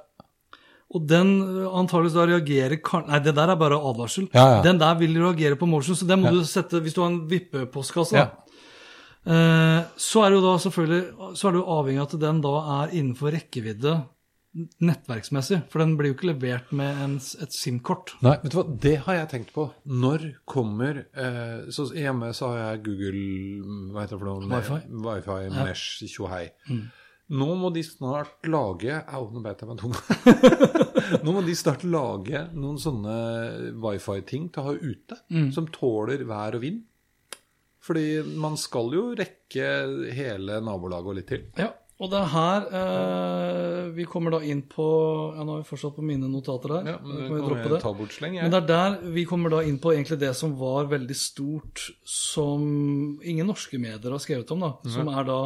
[0.94, 4.30] Og den eh, antageligvis da reagerer Nei, det der er bare advarsel.
[4.34, 4.62] Ja, ja.
[4.66, 7.24] Den der vil reagere på motion, så den må du sette hvis du har en
[7.30, 8.18] vippepostkasse.
[8.20, 8.30] Ja.
[9.24, 12.42] Eh, så er det jo da selvfølgelig Så er det jo avhengig av at den
[12.44, 13.94] da er innenfor rekkevidde
[14.84, 15.64] nettverksmessig.
[15.72, 18.14] For den blir jo ikke levert med en, et SIM-kort.
[18.22, 19.66] Nei, vet du hva, det har jeg tenkt på.
[19.90, 23.24] Når kommer eh, så Hjemme så har jeg Google
[23.94, 24.52] Hva heter det for noe?
[24.52, 24.82] Wi-Fi.
[25.08, 26.46] Wi-Fi Mesh tjohei.
[27.34, 29.94] Nå må de snart lage Au, nå beit jeg meg tung.
[31.26, 33.16] nå må de snart lage noen sånne
[33.82, 35.20] wifi-ting til å ha ute,
[35.56, 36.84] som tåler vær og vind.
[37.84, 39.72] Fordi man skal jo rekke
[40.16, 41.42] hele nabolaget og litt til.
[41.60, 41.74] Ja,
[42.04, 44.86] og det er her eh, vi kommer da inn på
[45.38, 46.94] Ja, nå er vi fortsatt på mine notater der.
[46.94, 48.08] Ja, men kan vi droppe det.
[48.16, 48.38] sleng.
[48.40, 51.86] Men det er der vi kommer da inn på egentlig det som var veldig stort,
[52.08, 52.64] som
[53.22, 54.74] ingen norske medier har skrevet om, da.
[54.96, 55.40] Som er da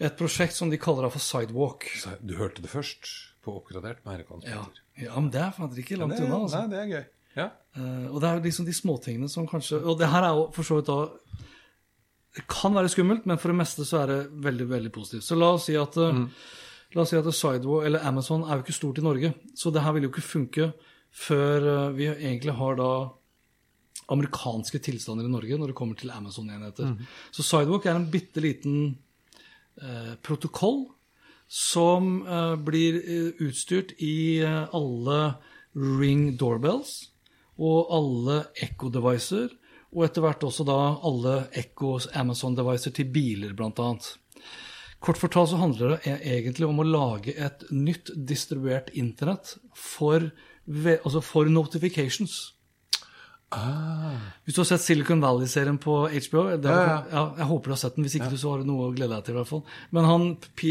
[0.00, 1.86] et prosjekt som de kaller for Sidewalk.
[2.24, 3.08] Du hørte det først
[3.44, 4.64] på Oppgradert med Ja,
[4.96, 6.62] ja men det er faktisk ikke langt unna, altså.
[6.62, 7.04] Nei, det er gøy.
[7.36, 7.48] Ja.
[7.76, 10.66] Uh, og det er liksom de småtingene som kanskje Og det her er jo for
[10.66, 10.96] så vidt da
[12.34, 15.24] Det kan være skummelt, men for det meste så er det veldig veldig positivt.
[15.28, 16.24] Så la oss si at mm.
[16.96, 19.82] La oss si at Sidewalk eller Amazon er jo ikke stort i Norge, så det
[19.84, 20.72] her vil jo ikke funke
[21.10, 22.90] før eh, vi egentlig har da
[24.10, 26.96] amerikanske tilstander i Norge når det kommer til Amazon-enheter.
[27.30, 28.98] Så Sidewalk er en bitte liten eh,
[30.26, 30.84] protokoll
[31.50, 35.34] som eh, blir eh, utstyrt i eh, alle
[35.74, 37.10] Ring doorbells
[37.60, 39.50] og alle Echo-devicer,
[39.90, 44.06] og etter hvert også da alle Echo Amazon-devicer til biler, annet.
[45.02, 50.30] Kort fortalt så handler det e- egentlig om å lage et nytt distribuert internett for,
[50.70, 52.54] altså for notifications.
[54.44, 57.80] Hvis du har sett Silicon Valley-serien på HBO det ja, ja, Jeg håper du har
[57.80, 59.34] sett den, hvis ikke du så har du noe å glede deg til.
[59.34, 59.62] i hvert fall.
[59.96, 60.26] Men han,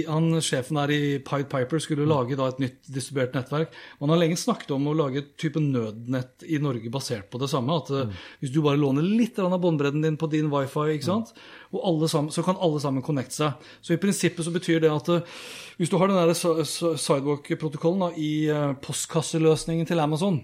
[0.07, 3.75] han sjefen der i Pied Piper skulle lage da et nytt distribuert nettverk.
[3.99, 7.49] Man har lenge snakket om å lage et type nødnett i Norge basert på det
[7.51, 7.79] samme.
[7.83, 8.13] At mm.
[8.43, 11.33] hvis du bare låner litt av båndbredden din på din wifi, ikke sant?
[11.75, 13.67] Og alle sammen, så kan alle sammen connecte seg.
[13.83, 15.41] Så i prinsippet så betyr det at eh,
[15.79, 20.39] hvis du har den der si- si- sidewalk-protokollen i eh, postkasseløsningen til Amazon,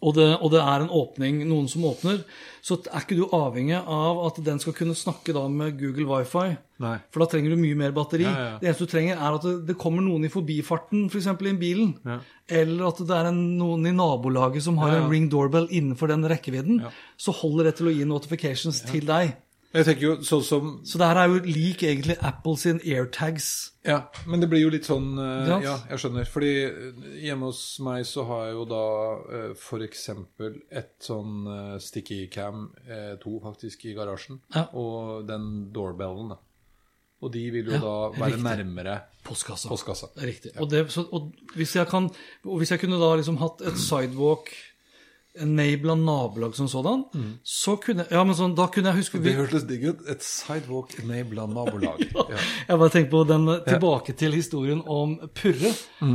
[0.00, 2.22] og det, og det er en åpning, noen som åpner,
[2.64, 6.56] så er ikke du avhengig av at den skal kunne snakke da med Google Wifi.
[6.80, 6.94] Nei.
[7.12, 8.24] For da trenger du mye mer batteri.
[8.24, 8.54] Ja, ja.
[8.60, 11.28] Det eneste du trenger, er at det, det kommer noen i forbifarten, f.eks.
[11.28, 11.92] For i bilen.
[12.00, 12.22] bilen.
[12.48, 15.04] Eller at det er en, noen i nabolaget som har Ja, ja.
[15.04, 16.80] en ring doorbell innenfor den rekkevidden.
[16.86, 16.92] Ja.
[17.20, 19.36] Så holder det til å gi notifications til deg.
[19.70, 23.50] Jeg tenker jo sånn som Så det her er jo lik egentlig Apple sin AirTags.
[23.86, 25.58] Ja, men det blir jo litt sånn uh, Ja.
[25.62, 26.26] Ja, jeg skjønner.
[26.28, 28.84] Fordi eh, hjemme hos meg så har jeg jo da
[29.22, 30.08] uh, f.eks.
[30.82, 34.42] et sånn uh, sticky cam eh, 2 faktisk i garasjen.
[34.56, 34.66] Ja.
[34.74, 36.40] Og den doorbellen, da.
[37.20, 38.44] Og de vil jo Ja, da være riktig.
[38.46, 39.68] nærmere Postkassa.
[39.68, 40.06] postkassa.
[40.24, 40.54] Riktig.
[40.56, 42.08] Og, det, så, og, hvis jeg kan,
[42.48, 44.48] og hvis jeg kunne da liksom hatt et sidewalk
[45.38, 47.04] enabla nabolag som sådan,
[47.44, 50.02] så kunne Ja, men sånn, da kunne jeg huske Det hørtes digg ut.
[50.10, 52.02] Et sidewalk enabla nabolag.
[52.32, 52.40] ja.
[52.68, 55.72] Jeg bare tenkte på den tilbake til historien om Purre,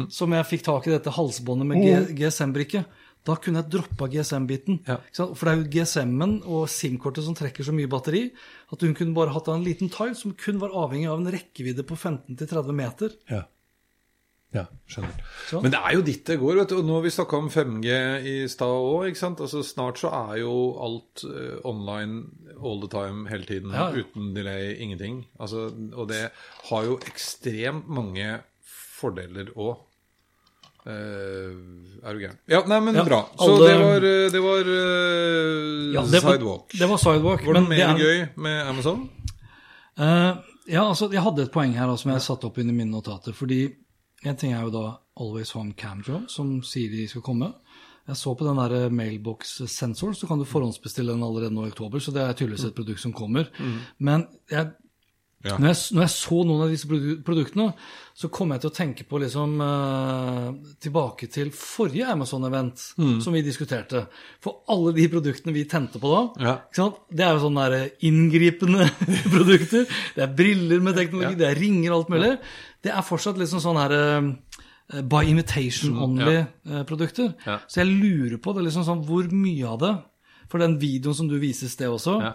[0.10, 2.86] som jeg fikk tak i dette halsbåndet med GSM-brikke.
[3.26, 4.84] Da kunne jeg droppa GSM-biten.
[4.86, 5.00] Ja.
[5.18, 8.28] For det er jo GSM-en og SIM-kortet som trekker så mye batteri
[8.70, 11.88] at hun kunne bare hatt en liten tile som kun var avhengig av en rekkevidde
[11.88, 13.18] på 15-30 meter.
[13.32, 13.46] ja.
[14.56, 15.16] Ja, skjønner.
[15.50, 15.60] Så.
[15.62, 16.56] Men det er jo dit det går.
[16.62, 16.78] vet du.
[16.80, 17.96] Og nå har vi snakka om 5G
[18.32, 19.10] i stad òg.
[19.12, 20.54] Altså, snart så er jo
[20.86, 22.24] alt uh, online
[22.56, 23.74] all the time hele tiden.
[23.76, 23.90] Ja.
[23.92, 25.26] Uten delay, ingenting.
[25.40, 26.30] Altså, og det
[26.70, 28.38] har jo ekstremt mange
[28.96, 29.76] fordeler òg.
[30.86, 32.38] er du gæren?
[32.48, 33.24] Ja, nei, men Ja, bra.
[33.38, 36.72] Så alle- det var, eh, det var uh, Ja, det var- sidewalk.
[36.72, 37.46] Det var sidewalk.
[37.46, 39.10] Var det mer er- gøy med Amazon?
[39.98, 40.36] Eh,
[40.68, 43.34] ja, altså, jeg hadde et poeng her som jeg satte opp under mine notater.
[43.34, 43.74] Fordi
[44.26, 44.86] en ting er jo da
[45.22, 47.52] Always Home Camjo, som sier de skal komme.
[48.06, 52.00] Jeg så på den der mailbox-sensoren, så kan du forhåndsbestille den allerede nå i oktober.
[52.00, 53.50] Så det er tydeligvis et produkt som kommer.
[53.98, 54.76] Men jeg,
[55.46, 55.58] Ja.
[55.62, 56.88] når, jeg, når jeg så noen av disse
[57.26, 57.68] produktene,
[58.16, 60.46] så kom jeg til å tenke på liksom eh,
[60.82, 62.82] tilbake til forrige Amazon-event
[63.22, 64.06] som vi diskuterte.
[64.42, 66.88] For alle de produktene vi tente på da, Ja.
[67.12, 68.88] det er jo sånne der inngripende
[69.36, 69.86] produkter.
[70.16, 72.32] Det er briller med teknologi, det er ringer og alt mulig.
[72.86, 77.34] Det er fortsatt liksom sånn her eh, by invitation only-produkter.
[77.46, 77.60] Ja.
[77.68, 79.94] Så jeg lurer på det liksom sånn, hvor mye av det
[80.50, 82.34] For den videoen som du viser i sted også, Ja.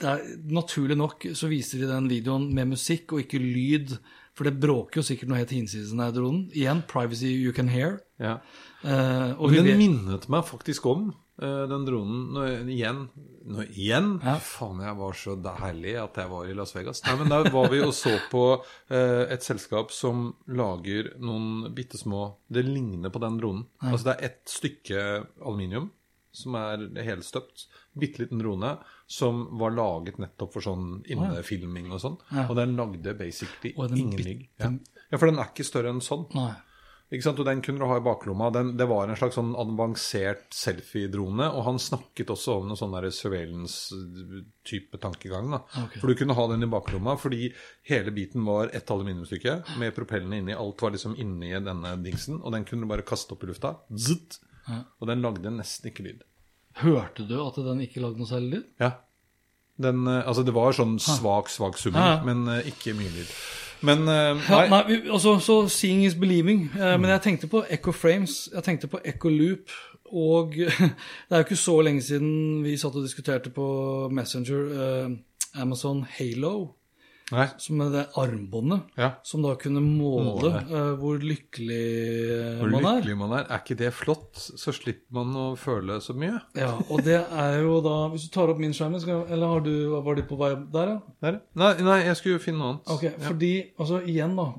[0.00, 3.96] Det er, naturlig nok så viser de den videoen med musikk og ikke lyd.
[4.34, 6.46] For det bråker jo sikkert noe helt hinsides den der dronen.
[6.56, 8.00] Igjen, privacy you can hear.
[8.18, 8.40] Ja.
[8.82, 11.06] Uh, og den vet, minnet meg faktisk om
[11.38, 13.04] uh, den dronen når, igjen.
[13.46, 14.10] Når, igjen?
[14.26, 14.34] Ja.
[14.42, 17.04] Faen, jeg var så deilig at jeg var i Las Vegas.
[17.06, 22.00] Nei, men Da var vi og så på uh, et selskap som lager noen bitte
[22.00, 23.68] små Det ligner på den dronen.
[23.86, 25.04] Altså Det er ett stykke
[25.44, 25.92] aluminium
[26.34, 27.68] som er helstøpt.
[28.00, 28.74] Bitte liten drone
[29.06, 32.20] som var laget nettopp for sånn innefilming og sånn.
[32.32, 32.46] Ja.
[32.48, 34.46] Og den lagde basically den ingen ligg.
[34.62, 34.72] Ja.
[35.10, 36.28] ja, for den er ikke større enn sånn.
[36.34, 36.52] nei.
[37.12, 37.38] Ikke sant?
[37.38, 38.48] Og den kunne du ha i baklomma.
[38.54, 41.46] Den, det var en slags sånn avansert selfie-drone.
[41.52, 45.52] Og han snakket også om noe sånn surveillance-type tankegang.
[45.52, 45.60] da.
[45.84, 46.00] Okay.
[46.00, 47.52] For du kunne ha den i baklomma fordi
[47.90, 50.56] hele biten var ett aluminiumstykke med propellene inni.
[50.56, 52.40] Alt var liksom inni denne dingsen.
[52.42, 53.76] Og den kunne du bare kaste opp i lufta.
[53.92, 54.40] Zzzt.
[54.98, 56.24] Og den lagde nesten ikke lyd.
[56.82, 58.64] Hørte du at den ikke lagde noe særlig lyd?
[58.80, 58.90] Ja.
[59.82, 62.22] Den, eh, altså det var sånn svak, svak summing, Ja, ja.
[62.24, 63.30] men eh, ikke mye lyd.
[63.84, 64.68] Men Ja, nei.
[64.70, 66.70] nei, vi- altså, så seeing is believing.
[66.74, 69.68] Eh, Men jeg tenkte på Echo Frames, jeg tenkte på Echo Loop.
[70.12, 74.62] Og det er jo ikke så lenge siden vi satt og diskuterte på Messenger
[75.04, 75.10] eh,
[75.60, 76.74] Amazon Halo,
[77.32, 77.46] nei.
[77.58, 79.08] som er det armbåndet, Ja.
[79.24, 81.78] som da kunne måle eh, hvor lykkelig
[82.34, 82.98] eh, Hvor man er.
[83.00, 83.46] lykkelig man er.
[83.48, 84.34] Er ikke det flott?
[84.36, 86.40] Så slipper man å føle så mye.
[86.58, 89.60] Ja, og det er jo da Hvis du tar opp min skjerm, skal, eller har
[89.64, 89.72] du,
[90.04, 91.00] var du på vei der, ja?
[91.24, 91.40] Der?
[91.54, 92.94] Nei, nei, jeg skulle jo finne noe annet.
[92.98, 94.50] Ok, fordi, altså igjen da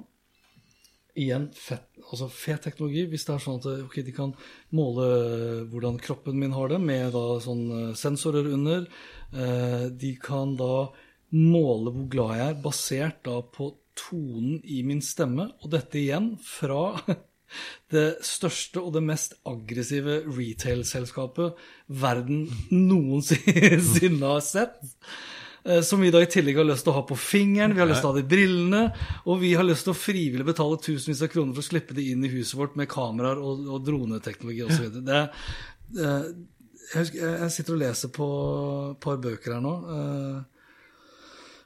[1.15, 4.33] Igjen, fett, altså fet teknologi Hvis det er sånn at okay, de kan
[4.75, 5.05] måle
[5.71, 8.87] hvordan kroppen min har det Med da sånn eh, sensorer under
[9.35, 10.87] Uh, De kan da
[11.35, 16.33] måle hvor glad jeg er Basert da på tonen i min stemme Og dette igjen
[16.43, 16.95] fra
[17.93, 21.59] det største og det mest aggressive retail-selskapet
[22.01, 24.79] verden noensinne har sett.
[25.63, 27.89] Eh, Som vi da i tillegg har lyst til å ha på fingeren, vi har
[27.89, 28.81] lyst til å ha det i brillene,
[29.29, 32.07] og vi har lyst til å frivillig betale tusenvis av kroner for å slippe det
[32.11, 34.99] inn i huset vårt med kameraer og, og droneteknologi osv.
[35.05, 36.27] Det eh,
[36.91, 38.27] jeg, husker, jeg jeg sitter og leser på
[38.91, 39.77] et par bøker her nå.
[39.95, 40.54] eh,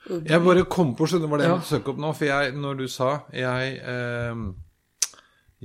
[0.10, 1.57] Jeg bare kom på, skjønner var det jeg Ja.
[1.60, 2.10] måtte søke opp nå?
[2.18, 4.36] For jeg, når du sa Jeg eh,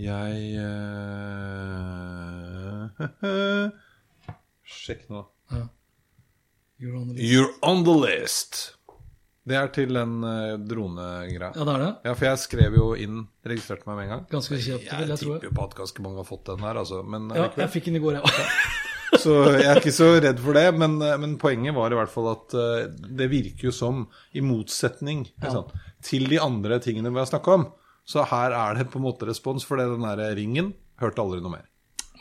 [0.05, 0.74] Jeg eh,
[4.76, 5.20] Sjekk nå.
[6.80, 8.74] You're on You're on the list.
[9.45, 11.51] Det er til den uh, dronegreia.
[11.53, 11.90] Ja, det er det.
[12.09, 14.22] Ja, for jeg skrev jo inn Registrerte meg med en gang.
[14.32, 16.74] Ganske kjapt, vil jeg jeg tipper jo på at ganske mange har fått den her,
[16.80, 17.03] altså.
[17.05, 18.24] Men Ja, jeg fikk den i går, jeg.
[19.20, 22.12] Så jeg er ikke så redd for det, men, eh, men poenget var i hvert
[22.12, 22.86] fall at eh,
[23.20, 25.52] det virker jo som, i motsetning ja.
[25.54, 27.68] sant, til de andre tingene vi har snakka om,
[28.08, 31.40] så her er det på en måte respons, for det den der ringen hørte aldri
[31.44, 31.68] noe mer.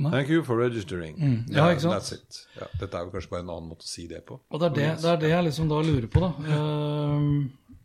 [0.02, 0.10] Nei.
[0.10, 1.20] Thank you for registering.
[1.54, 1.94] Ja, ikke sant?
[1.94, 2.40] That's it.
[2.58, 4.40] Ja, dette er jo kanskje bare en annen måte å si det på.
[4.50, 6.32] Og det er det, det er det jeg liksom da lurer på, da.
[6.50, 7.76] Uh,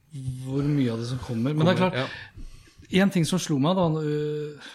[0.46, 1.52] hvor mye av det som kommer.
[1.52, 2.06] Men det er klart, Ja.
[3.02, 4.68] En ting som slo meg, da, øh,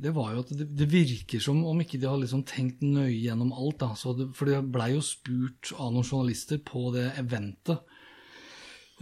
[0.00, 3.18] det var jo at det, det virker som om ikke de har liksom tenkt nøye
[3.20, 3.84] gjennom alt.
[4.18, 7.82] Det, for det blei jo spurt av noen journalister på det eventet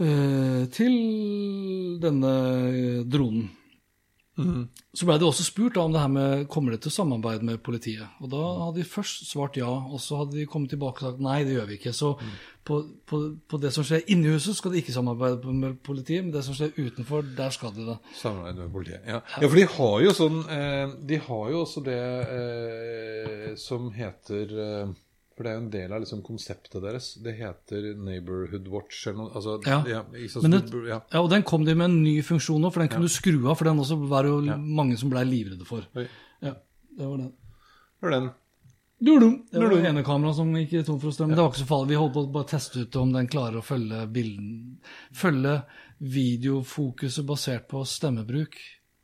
[0.03, 0.97] eh, til
[2.03, 2.33] denne
[2.69, 3.01] øh,
[4.93, 7.61] Så blei det også spurt da, om det her med kommer det til samarbeid med
[7.65, 8.07] politiet.
[8.23, 11.23] Og da hadde de først svart ja, og så hadde de kommet tilbake og sagt
[11.23, 11.93] nei, det gjør vi ikke.
[11.95, 12.13] Så
[12.69, 12.79] på,
[13.09, 13.19] på,
[13.49, 16.57] på det som skjer inni huset, skal de ikke samarbeide med politiet, men det som
[16.57, 17.97] skjer utenfor, der skal de det.
[18.19, 19.03] Samarbeid med politiet.
[19.05, 19.21] Ja.
[19.35, 22.01] ja, for de har jo sånn eh, De har jo også det
[22.39, 24.97] eh, som heter eh,
[25.39, 27.05] For det er jo en del av liksom konseptet deres.
[27.23, 29.29] Det heter Neighborhood Watch eller noe.
[29.39, 29.77] Altså, Ja.
[30.27, 30.97] så det, ja.
[31.13, 33.37] ja, og den kom de med en ny funksjon nå, for den kunne du skru
[33.47, 33.55] av.
[33.55, 35.87] For den også var det jo mange som blei livredde for.
[35.95, 36.09] Oi.
[36.43, 36.57] Ja,
[36.91, 37.31] det var den.
[38.03, 38.29] Var den.
[38.99, 41.31] Det var det ene kameraet som gikk tom for strøm.
[41.31, 41.93] Det var ikke så farlig.
[41.93, 44.49] Vi holdt på å bare teste ut om den klarer å følge bilden
[45.15, 45.61] Følge
[46.03, 48.59] videofokuset basert på stemmebruk.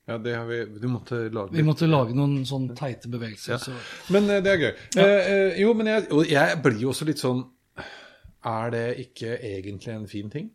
[0.05, 3.57] Ja, det har vi Du måtte lage Vi måtte lage noen sånn teite bevegelser.
[3.57, 3.73] Så.
[4.13, 4.73] Men eh, det er gøy.
[4.99, 5.07] Ja.
[5.07, 7.41] eh, jo, men jeg, jeg blir jo også litt sånn
[8.45, 10.51] Er det ikke egentlig en fin ting?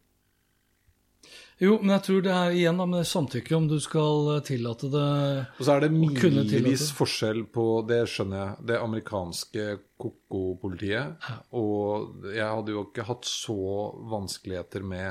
[1.60, 4.88] Jo, men jeg tror det er igjen da med samtykke, om du skal eh, tillate
[4.88, 5.08] det
[5.58, 9.66] Og så er det milevis forskjell på, det skjønner jeg, det amerikanske
[10.00, 11.26] koko-politiet.
[11.60, 13.58] Og jeg hadde jo ikke hatt så
[14.08, 15.10] vanskeligheter med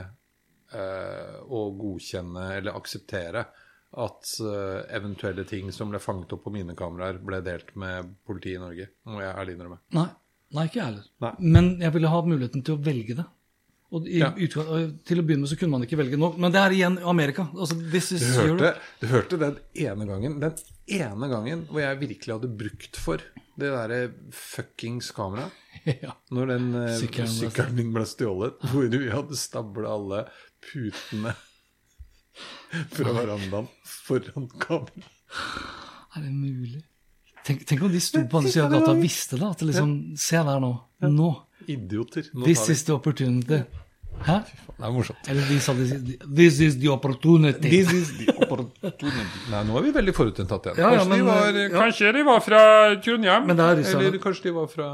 [0.74, 3.46] eh, å godkjenne eller akseptere
[3.98, 8.60] at uh, eventuelle ting som ble fanget opp på mine kameraer, ble delt med politiet
[8.60, 8.90] i Norge.
[9.10, 9.80] Må jeg ærlig innrømme.
[9.98, 10.08] Nei,
[10.54, 11.36] nei ikke jeg heller.
[11.42, 13.26] Men jeg ville ha muligheten til å velge det.
[13.90, 14.30] Og i, Ja.
[14.38, 17.48] til å begynne med så kunne man ikke velge noe Men det er igjen Amerika.
[17.56, 20.54] Altså, this is Du hørte, du hørte den ene gangen Den
[20.86, 23.24] ene gangen hvor jeg virkelig hadde brukt for
[23.60, 25.52] det derre fuckings kameraet.
[26.06, 26.14] ja.
[26.32, 30.22] Når den eh, sykkelen min ble stjålet, hvor vi hadde stabla alle
[30.64, 31.34] putene
[32.96, 33.68] fra verandaen
[34.10, 35.10] foran kamera.
[36.18, 36.84] Er det mulig?
[37.46, 39.52] Tenk, tenk om de sto på andre siden av gata og visste det.
[39.54, 40.74] At det liksom Se der nå.
[41.06, 41.30] Nå.
[41.70, 42.28] Idioter.
[42.34, 43.64] Nå This is the opportunity.
[44.26, 44.34] Hæ?
[44.80, 45.30] Det er morsomt.
[45.32, 47.70] Eller de sa This is the opportunity.
[47.70, 49.40] This is the opportunity.
[49.52, 50.82] Nei, nå er vi veldig forutinntatt igjen.
[50.82, 51.70] Ja, ja, kanskje, de var, ja.
[51.76, 52.62] kanskje de var fra
[53.06, 53.48] Trondheim?
[53.48, 54.10] Men det er russerne.
[54.10, 54.90] Eller kanskje de var fra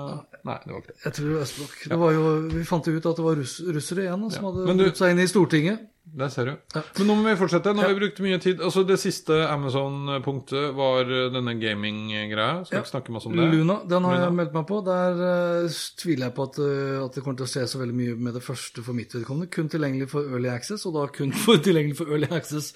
[0.45, 0.99] Nei, det var ikke det.
[1.07, 1.75] Jeg tror østblokk.
[1.89, 4.49] Det var jo, vi fant jo ut at det var russ, russere igjen da, som
[4.51, 5.85] hadde brutt seg inn i Stortinget.
[6.05, 6.79] Der ser du.
[6.99, 7.73] Men nå må vi fortsette.
[7.73, 8.61] Nå har vi brukt mye tid.
[8.63, 12.61] Altså Det siste Amazon-punktet var eh, denne gaming-greia.
[12.67, 13.47] Skal vi ikke snakke masse om det?
[13.51, 14.27] Luna, den har Luna.
[14.27, 14.79] jeg meldt meg på.
[14.85, 15.19] Der
[15.65, 18.19] uh, tviler jeg på at, uh, at det kommer til å se så veldig mye
[18.27, 19.49] med det første for mitt vedkommende.
[19.51, 22.75] Kun tilgjengelig for Early Access, og da kun for, tilgjengelig for Early Access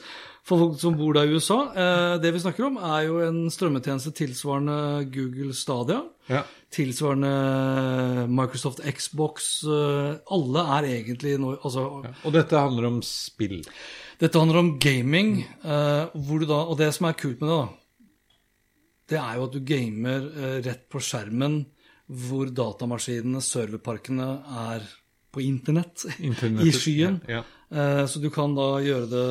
[0.49, 1.59] for folk som bor der i USA.
[1.71, 6.01] Eh, det vi snakker om, er jo en strømmetjeneste tilsvarende Google Stadia.
[6.29, 6.43] Ja.
[6.73, 9.63] Tilsvarende Microsoft Xbox.
[9.63, 13.61] eh, alle er egentlig nå altså, Og dette handler om spill.
[14.19, 17.67] Dette handler om gaming, eh, da, og det som er kult med det, da,
[19.09, 21.61] det er jo at du gamer eh, rett på skjermen
[22.09, 24.29] hvor datamaskinene, serverparkene,
[24.73, 24.85] er
[25.31, 27.21] på internett, i skyen.
[27.29, 29.25] ja, Eh, så du kan da gjøre det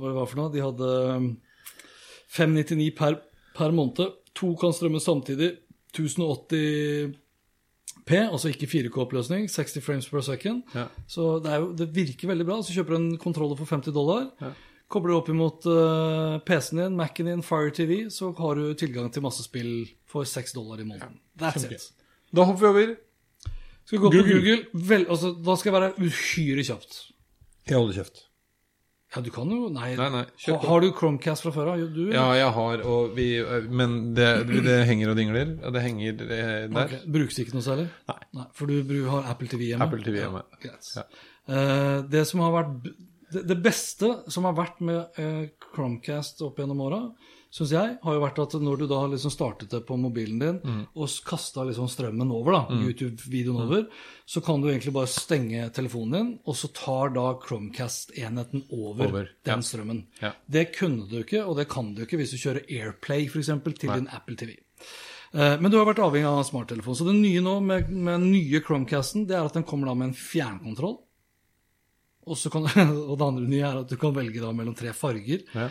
[0.00, 0.52] Hva det var for noe?
[0.54, 1.26] De hadde um,
[2.32, 3.18] 599 per,
[3.56, 4.14] per måned.
[4.40, 5.54] To kan strømme samtidig.
[5.96, 9.46] 1080P, altså ikke 4K-oppløsning.
[9.48, 10.62] 60 frames per second.
[10.76, 10.86] Ja.
[11.08, 12.58] Så det, jo, det virker veldig bra.
[12.64, 14.28] Så kjøper du en kontroller for 50 dollar.
[14.92, 19.08] Kobler du opp imot uh, PC-en din, Mac-en din, Fire TV, så har du tilgang
[19.10, 21.16] til masse spill for 6 dollar i måneden.
[21.40, 21.88] That's it.
[22.30, 22.92] Da hopper vi over.
[23.86, 24.40] Skal vi gå på Google.
[24.42, 24.86] Google?
[24.90, 26.96] Vel, altså, da skal jeg være uhyre kjapt.
[27.70, 28.24] Jeg holder kjeft.
[29.14, 29.92] Ja, du kan jo Nei.
[29.96, 31.78] Nei, nei, Ha- har du Chromecast fra før av?
[32.12, 33.26] Ja, jeg har, og vi
[33.70, 34.26] Men det,
[34.66, 35.52] det henger og dingler.
[35.64, 36.84] og Det henger eh, der.
[36.84, 36.98] Okay.
[37.06, 37.86] Brukes ikke noe særlig?
[38.10, 38.46] Nei.
[38.52, 39.86] For du bru- har Apple TV hjemme?
[39.86, 40.42] Apple TV hjemme.
[40.66, 40.74] Ja.
[40.96, 41.06] Ja.
[41.46, 42.90] Uh, det som har vært
[43.46, 47.00] det, beste som har vært med eh, Chromecast opp gjennom åra,
[47.56, 50.58] syns jeg, har jo vært at når du da liksom startet det på mobilen din
[50.60, 50.82] Mm.
[50.92, 53.86] og kasta liksom strømmen over, da, YouTube-videoen over,
[54.28, 59.30] så kan du egentlig bare stenge telefonen din, og så tar da Chromecast-enheten over, Over,
[59.48, 59.64] den ja.
[59.64, 60.02] strømmen.
[60.20, 60.32] Ja.
[60.46, 63.72] Det kunne du ikke, og det kan du ikke hvis du kjører Airplay for eksempel,
[63.78, 64.56] til din Apple TV.
[65.32, 66.94] Eh, Men du har vært avhengig av smarttelefon.
[66.96, 70.08] Så det nye nå med, med nye Chromecasten, det er at den kommer da med
[70.12, 70.98] en fjernkontroll.
[72.50, 72.66] Kan,
[73.10, 75.44] og det andre nye er at du kan velge da mellom tre farger.
[75.54, 75.68] Ja.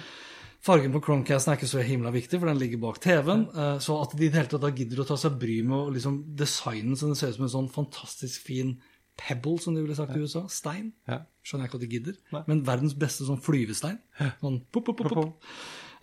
[0.65, 3.43] Fargen på Chromecasten er ikke så himla viktig, for den ligger bak TV-en.
[3.53, 5.93] eh, Så at de i det hele tatt gidder å ta seg bry med å
[5.93, 8.79] liksom designen så den ser ut som en sånn fantastisk fin
[9.15, 10.41] pebble, som de ville sagt i USA.
[10.49, 10.91] Stein.
[11.07, 11.19] Ja.
[11.45, 12.15] Skjønner jeg ikke at de gidder.
[12.49, 13.99] Men verdens beste sånn flyvestein.
[14.41, 15.53] Sånn pop, pop, pop, pop.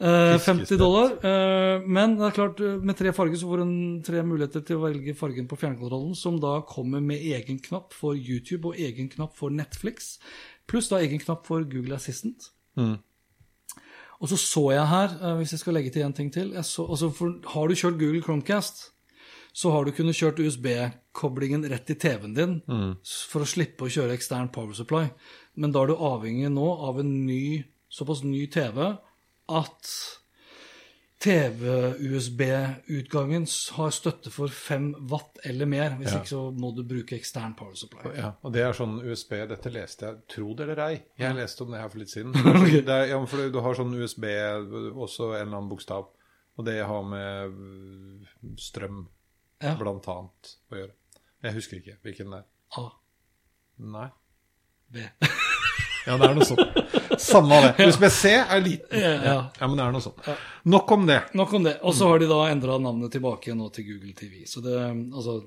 [0.01, 1.13] Eh, 50 dollar.
[1.23, 4.65] eh, men det er klart, eh, med tre farger så får hun en- tre muligheter
[4.65, 8.77] til å velge fargen på fjernkontrollen, som da kommer med egen knapp for YouTube og
[8.77, 10.19] egen knapp for Netflix.
[10.67, 12.51] Pluss da egen knapp for Google Assistant.
[14.23, 16.87] Og så så jeg her, eh, hvis jeg skal legge til en ting til så,
[16.87, 18.93] altså for, Har du kjørt Google Chromecast,
[19.53, 22.95] så har du kunnet kjørt USB-koblingen rett i TV-en din mm.
[23.29, 25.11] for å slippe å kjøre ekstern power supply.
[25.61, 27.61] Men da er du avhengig nå av en ny,
[27.93, 28.81] såpass ny TV
[29.53, 29.91] at
[31.23, 33.45] TV-USB-utgangen
[33.77, 35.91] har støtte for 5 watt eller mer.
[36.01, 36.17] Hvis Ja.
[36.19, 38.11] ikke så må du bruke ekstern power supply.
[38.17, 41.03] Ja, og det er sånn USB Dette leste jeg, tro det eller ei.
[41.19, 42.33] Jeg leste om det her for litt siden.
[42.83, 44.25] Det er, ja, for du har sånn USB,
[44.97, 46.09] også en eller annen bokstav.
[46.59, 48.21] Og det har med øh,
[48.59, 49.09] strøm
[49.63, 49.75] Ja.
[49.79, 50.93] blant annet å gjøre.
[51.43, 52.47] Jeg husker ikke hvilken det er.
[52.79, 52.89] A,
[53.79, 54.09] Nei.
[54.93, 54.97] B.
[56.07, 56.81] Ja, det er noe sånt.
[57.23, 57.89] Samme av det.
[58.03, 58.99] Med C er liten.
[58.99, 59.37] Ja, ja.
[59.61, 60.29] Ja, men det er noe sånt.
[60.75, 61.21] Nok om det.
[61.39, 61.77] Nok om det.
[61.87, 64.43] Og så har de da endra navnet tilbake nå til Google TV.
[64.51, 65.39] Så det, altså,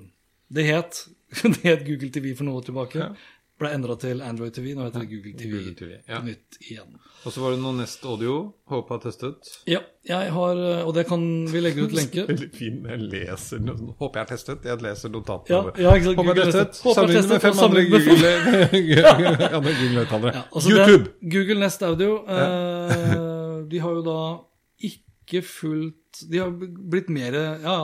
[0.55, 1.01] det het,
[1.43, 2.99] det het Google TV for noe tilbake.
[2.99, 3.33] tilbake.
[3.55, 4.73] Ble endra til Android TV.
[4.75, 6.17] Nå heter det Google TV, Google TV, ja.
[6.19, 6.97] nytt igjen.
[7.23, 8.33] Og så var det noe Nest Audio.
[8.67, 9.51] Håper jeg har testet.
[9.71, 9.79] Ja,
[10.09, 12.25] jeg har Og det kan vi legge ut lenke.
[12.27, 12.81] Veldig fin.
[12.91, 13.63] Jeg leser.
[14.01, 14.67] Håper jeg har testet.
[14.67, 15.71] Jeg leser notatene.
[15.79, 16.81] Ja, ja, Håper jeg har testet.
[16.83, 18.33] Sammenlignet med fem andre Google
[19.55, 20.35] andre Google-høyttalere.
[20.35, 21.15] Ja, altså YouTube!
[21.23, 24.19] Google Nest Audio eh, De har jo da
[24.83, 27.77] ikke fulgt De har blitt mer Ja,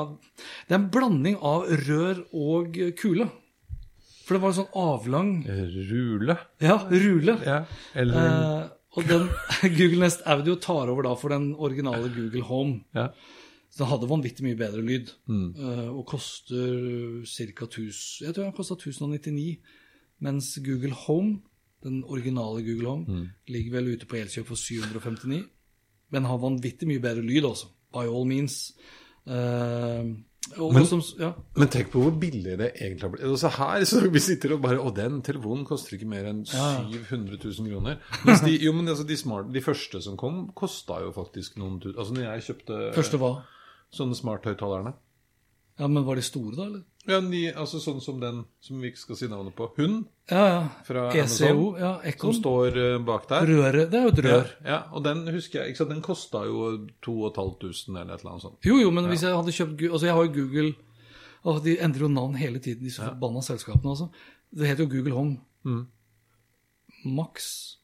[0.67, 3.31] det er en blanding av rør og kule.
[4.31, 5.31] For det var en sånn avlang
[5.91, 6.37] Rule.
[6.63, 7.33] Ja, rule.
[7.43, 7.57] Ja.
[7.99, 9.25] Eller Eh, og den
[9.77, 12.85] Google Nest Audio tar over da for den originale Google Home.
[12.95, 13.09] ja.
[13.71, 15.11] Så den hadde vanvittig mye bedre lyd.
[15.27, 15.51] Mm.
[15.55, 17.65] eh, og koster ca.
[17.67, 19.59] 1000 Jeg tror den kosta 1099.
[20.21, 21.41] Mens Google Home,
[21.83, 23.27] den originale Google Home, Mm.
[23.47, 25.43] ligger vel ute på Elkjøp for 759.
[26.11, 27.67] Men har vanvittig mye bedre lyd også.
[27.93, 28.71] By all means.
[29.27, 30.23] Og,
[30.59, 31.33] Men- som, ja.
[31.55, 33.23] Men tenk på hvor billig det egentlig har blitt.
[33.25, 37.37] Altså her så Vi sitter og bare Og den telefonen koster ikke mer enn 700
[37.43, 37.97] 000 kroner.
[38.25, 41.79] Mens de, jo, men altså de, smart, de første som kom, kosta jo faktisk noen
[41.79, 43.33] tusen Altså når jeg kjøpte Første hva?
[43.91, 44.93] sånne smarthøyttalerne
[45.79, 46.63] Ja, Men var de store, da?
[46.69, 46.83] eller?
[47.09, 49.71] Ja, de, altså sånn som den som vi ikke skal si navnet på.
[49.77, 50.59] Hun Ja, ja.
[50.85, 52.11] fra ECO, Amazon, ja.
[52.21, 53.47] som står eh, bak der.
[53.49, 53.89] Røret.
[53.89, 54.51] Det er jo et rør.
[54.61, 58.31] Ja, ja, og den husker jeg ikke sant, Den kosta jo 2500 eller et eller
[58.35, 58.59] annet sånt.
[58.69, 60.73] Jo, jo, men hvis jeg hadde kjøpt Altså, jeg har jo Google
[61.43, 63.89] og De endrer jo navn hele tiden, disse forbanna selskapene.
[63.95, 64.11] altså.
[64.53, 65.37] Det heter jo Google Home.
[65.65, 65.87] Mm.
[67.17, 67.77] Max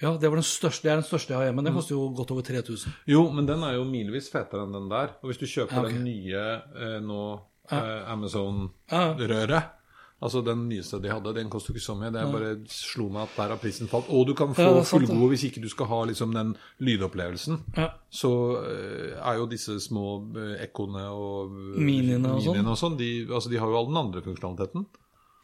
[0.00, 1.48] Ja, det, var den største, det er den største jeg har Mm.
[1.50, 1.64] hjemme.
[1.66, 2.92] Den koster jo godt over 3000.
[3.06, 5.10] Jo, men den er jo milevis fetere enn den der.
[5.20, 5.92] Og hvis du kjøper Ja, okay.
[5.92, 7.40] den nye eh, nå
[7.76, 8.12] eh.
[8.12, 9.76] Amazon-røret
[10.20, 12.10] Altså den nyeste de hadde, den koster ikke så mye.
[12.12, 14.08] Det bare slo meg at der har prisen falt.
[14.12, 14.88] Og du kan få Ja, det er det.
[14.90, 17.60] fullgode hvis ikke du skal ha liksom den lydopplevelsen.
[17.76, 17.86] Ja.
[18.12, 22.66] Så eh, er jo disse små eh, ekkoene og eh, Miniene og sånn.
[22.66, 24.84] og sånn, de, altså, de har jo all den andre funksjonaliteten.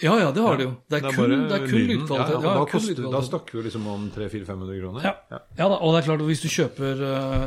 [0.03, 0.75] ja, ja, det har de jo.
[0.91, 2.35] Det er, kun, det er kun lydkvalitet.
[2.37, 5.07] Ja, ja, da, koster, da snakker vi liksom om 300-400-500 kroner.
[5.09, 5.41] Ja.
[5.57, 7.01] ja da, og det er klart hvis du kjøper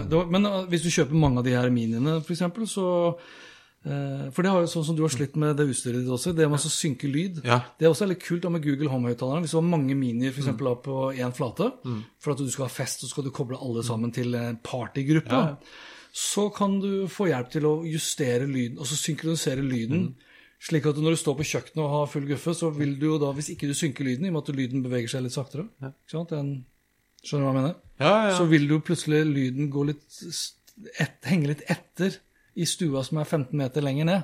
[0.10, 2.42] det Men hvis du kjøper mange av de her miniene, f.eks.,
[2.74, 2.88] så
[3.84, 6.48] For det har jo sånn som du har slitt med det utstyret ditt også, det
[6.52, 7.40] med å synke lyd.
[7.48, 7.62] Ja.
[7.80, 9.46] Det er også litt kult med Google Home-høyttaleren.
[9.46, 11.70] Hvis du har mange minier for eksempel, på én flate,
[12.20, 15.44] for at du skal ha fest, så skal du koble alle sammen til en partygruppe,
[16.12, 20.10] så kan du få hjelp til å justere lyden, og så synkronisere lyden.
[20.60, 23.20] Slik at når du står på kjøkkenet og har full guffe, så vil du jo
[23.22, 25.70] da, hvis ikke du synker lyden, i og med at lyden beveger seg litt saktere?
[26.34, 26.50] Den,
[27.24, 27.78] Skjønner du hva jeg mener?
[28.00, 28.34] Ja, ja.
[28.36, 30.20] Så vil du plutselig lyden gå litt
[31.00, 32.20] et, henge litt etter
[32.56, 34.24] i stua som er 15 meter lenger ned.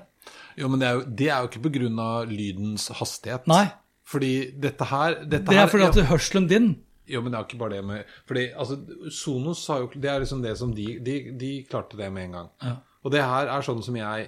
[0.57, 2.25] Jo, men det er jo, det er jo ikke pga.
[2.25, 3.47] lydens hastighet.
[3.47, 3.67] Nei.
[4.05, 6.75] Fordi dette her dette Det er fordi at ja, hørselen din
[7.09, 8.75] Jo, men det er ikke bare det med Fordi altså,
[9.09, 12.31] Sonos har jo Det er liksom det som de De, de klarte det med en
[12.37, 12.49] gang.
[12.61, 12.75] Ja.
[13.03, 14.27] Og det her er sånn som jeg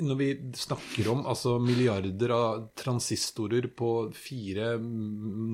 [0.00, 4.76] Når vi snakker om altså milliarder av transistorer på fire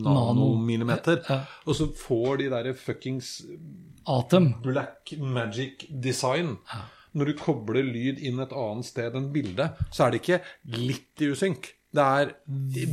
[0.04, 1.40] nanomillimeter, Ja.
[1.66, 3.42] og så får de derre fuckings
[4.06, 4.54] Atem.
[4.62, 6.56] black magic design.
[7.16, 10.42] Når du kobler lyd inn et annet sted enn bildet, så er det ikke
[10.76, 11.72] litt i usynk.
[11.90, 12.28] Det er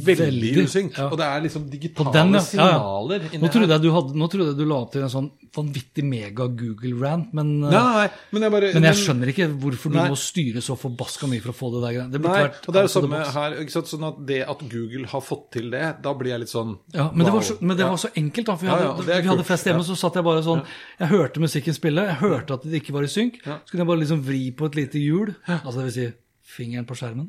[0.07, 1.03] veldig, i ja.
[1.05, 2.39] Og det er liksom digitale den, ja.
[2.39, 2.45] Ja, ja.
[2.47, 6.01] signaler inni Nå trodde, hadde, nå trodde jeg du la opp til en sånn vanvittig
[6.05, 10.17] mega-Google-rant, men, eh, Nei, nei, men jeg bare men jeg skjønner ikke hvorfor du må
[10.17, 12.09] styre så forbaska mye for å få det der.
[12.15, 13.57] Det Nei, vært og det er jo samme her.
[13.77, 17.11] Sånn at det at Google har fått til det, da blir jeg litt sånn Ja,
[17.13, 18.57] men det, var så, men det var så enkelt, da.
[18.57, 19.89] For hadde, ja, vi hadde fest hjemme, Ja.
[19.93, 20.65] så satt jeg bare sånn
[20.97, 23.43] Jeg hørte musikken spille, jeg hørte at det ikke var i synk.
[23.45, 23.61] Ja.
[23.61, 26.13] Så kunne jeg bare liksom vri på et lite hjul, altså det vil si
[26.47, 27.27] fingeren på skjermen,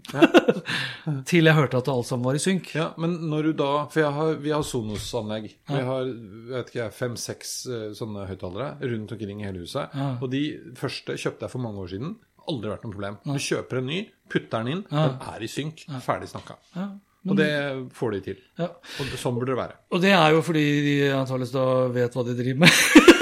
[1.29, 2.71] til jeg hørte at alt sammen var i synk.
[2.79, 5.51] Ja, men når du da For har, vi har Sonos-anlegg.
[5.69, 6.13] Vi har
[6.53, 9.91] vet ikke jeg, fem-seks eh, sånne høyttalere rundt omkring i hele huset.
[9.91, 10.13] Ja.
[10.23, 10.45] Og de
[10.79, 12.15] første kjøpte jeg for mange år siden.
[12.49, 13.19] Aldri vært noe problem.
[13.27, 14.01] Du kjøper en ny,
[14.33, 15.85] putter den inn, den er i synk.
[16.05, 16.57] Ferdig snakka.
[16.79, 16.89] Ja.
[17.29, 17.51] Og det
[17.99, 18.41] får de til.
[18.61, 18.71] Ja.
[18.73, 19.77] Og sånn burde det være.
[19.93, 23.17] Og det er jo fordi de antakeligvis da vet hva de driver med.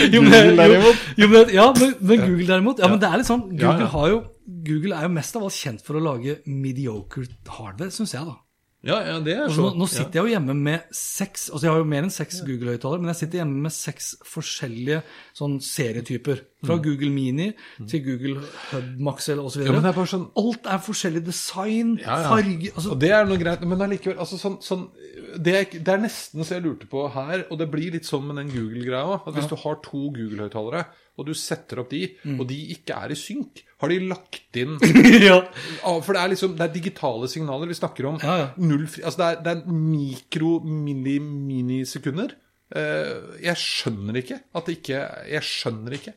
[0.14, 3.28] jo, men, jo, jo, men, ja, men, men Google derimot ja, men det er litt
[3.28, 3.90] sånn, Google, Ja, ja.
[3.92, 4.20] Har jo,
[4.66, 8.38] Google er jo mest av alt kjent for å lage mediocre hardware, syns jeg, da.
[8.80, 9.62] Ja, ja, det er Altså, så.
[9.74, 12.38] nå, nå sitter jeg jo hjemme med seks altså Jeg har jo mer enn seks
[12.46, 15.02] Google-høyttalere, men jeg sitter hjemme med seks forskjellige
[15.36, 16.40] sånn serietyper.
[16.64, 17.50] Fra Google Mini
[17.88, 18.40] til Google
[18.70, 19.66] Hub Max osv.
[19.68, 19.84] Mm.
[19.84, 22.28] Ja, sånn- Alt er forskjellig design, Ja, ja.
[22.32, 24.88] farge altså, Og det er noe greit, men allikevel altså sånn, sånn,
[25.36, 28.24] det, er, det er nesten så jeg lurte på her, og det blir litt sånn
[28.32, 30.86] med den Google-greia òg, hvis du har to Google-høyttalere,
[31.20, 32.38] og du setter opp de, Mm.
[32.40, 34.74] og de ikke er i synk, har de lagt inn
[35.28, 35.38] ja.
[35.84, 38.18] Ah, For det er liksom Det er digitale signaler vi snakker om.
[38.24, 38.48] Ja, ja.
[38.60, 42.34] Null altså det er, det er mikro, mini, minisekunder.
[42.70, 44.98] Uh, jeg skjønner ikke at det ikke
[45.32, 46.12] Jeg skjønner ikke.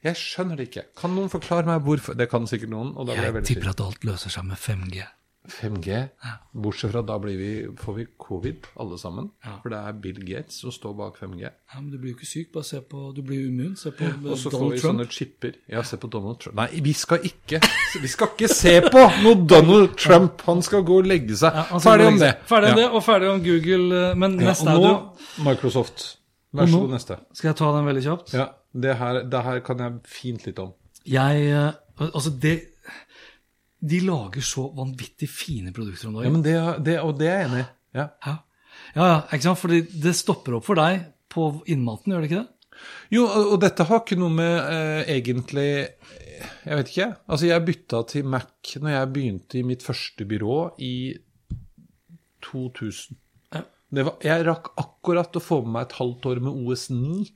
[0.00, 0.84] Jeg skjønner det ikke.
[0.96, 2.14] Kan noen forklare meg hvorfor?
[2.16, 2.94] Det kan sikkert noen.
[2.96, 5.02] og da jeg Jeg tipper at alt løser seg med 5G.
[5.48, 6.08] 5G.
[6.52, 9.30] Bortsett fra da blir vi, får vi covid, alle sammen.
[9.44, 9.54] Ja.
[9.62, 11.40] For det er Bill Gates som står bak 5G.
[11.48, 13.72] Ja, men du blir jo ikke syk, bare se på Du blir immun.
[13.76, 14.30] Se på Donald Trump.
[14.34, 15.56] Og så får vi sånne chipper.
[15.72, 16.56] Ja, se på Donald Trump.
[16.60, 17.60] Nei, vi skal ikke
[18.02, 20.40] Vi skal ikke se på noe Donald Trump!
[20.46, 21.56] Han skal gå og legge seg.
[21.56, 22.32] Ja, Ferdig om det.
[22.50, 22.82] Ferdig om Ja.
[22.84, 24.14] det, og ferdig om Google.
[24.14, 24.94] Men Men Ja, neste og er nå
[25.38, 26.16] du Microsoft.
[26.52, 27.16] Vær så god, neste.
[27.32, 28.32] Skal jeg ta den veldig kjapt?
[28.34, 30.72] Ja, det her, det her kan jeg fint litt om.
[31.06, 32.69] Jeg eh, Altså, det
[33.80, 36.28] De lager så vanvittig fine produkter om dagen.
[36.28, 37.68] Ja, men det, det, Og det er jeg enig i.
[37.96, 38.06] Ja.
[38.26, 38.36] Ja,
[38.94, 39.60] ja, ikke sant?
[39.60, 42.48] Fordi det stopper opp for deg på innmaten, gjør det ikke det?
[43.12, 47.08] Jo, og dette har ikke noe med eh, egentlig Jeg vet ikke.
[47.28, 50.94] Altså, jeg bytta til Mac når jeg begynte i mitt første byrå i
[52.46, 53.18] 2000.
[53.52, 53.64] Ja.
[53.90, 57.28] Det var, jeg rakk akkurat å få med meg et halvt år med OS9.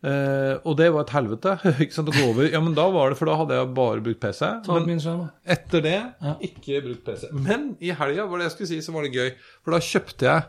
[0.00, 1.56] Eh, og det var et helvete.
[1.84, 2.46] ikke sant, å gå over.
[2.48, 4.46] Ja, men da var det, For da hadde jeg bare brukt PC.
[4.70, 5.02] Men min
[5.44, 6.34] etter det Ja.
[6.46, 7.28] ikke brukt PC.
[7.36, 9.30] Men i helga var det jeg skulle si, så var det gøy.
[9.64, 10.48] For da kjøpte jeg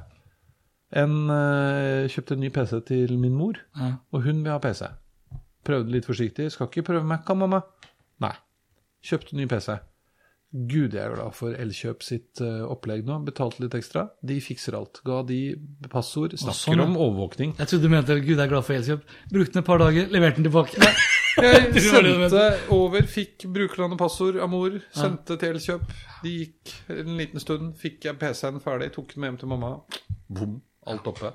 [1.01, 3.59] en, uh, kjøpte en ny PC til min mor.
[3.79, 3.93] Ja.
[4.11, 4.87] Og hun vil ha PC.
[5.67, 6.49] Prøvde litt forsiktig.
[6.51, 7.61] Skal ikke prøve Mac-a, mamma?
[8.23, 8.33] Nei.
[9.05, 9.75] Kjøpte ny PC.
[10.51, 13.21] Gud, jeg er glad for Elkjøp sitt eh, opplegg nå.
[13.27, 14.09] Betalte litt ekstra.
[14.19, 14.99] De fikser alt.
[15.07, 15.39] Ga de
[15.91, 16.35] passord.
[16.35, 17.55] Snakker sånn, om overvåkning.
[17.55, 19.05] Jeg trodde du mente Gud jeg er glad for Elkjøp.
[19.31, 20.91] Brukte den et par dager, leverte den tilbake.
[21.31, 22.41] Jeg sendte
[22.75, 24.75] over, fikk brukernavn og passord av mor.
[24.91, 25.93] Sendte til Elkjøp.
[26.25, 27.71] De gikk en liten stund.
[27.79, 28.91] Fikk jeg PC-en ferdig.
[28.97, 29.77] Tok den med hjem til mamma.
[30.27, 30.59] Bom.
[30.91, 31.31] Alt oppe.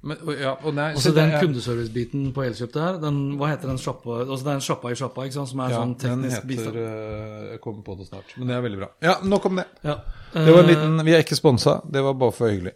[0.00, 3.66] Men, ja, og nei, Også så den er- kundeservice-biten på Elkjøp der, den, hva heter
[3.66, 5.96] den sjappa Altså det er en sjappa i sjappa, ikke sant, som er Ja, sånn
[5.98, 6.76] den teknisk heter bistand.
[6.76, 8.36] eh, Jeg kommer på det snart.
[8.38, 8.88] Men det er veldig bra.
[9.02, 9.66] Ja, nok om det.
[9.82, 9.96] Ja.
[10.34, 12.72] Det var en Eh, liten, Vi er ikke sponsa, det var bare for hyggelig.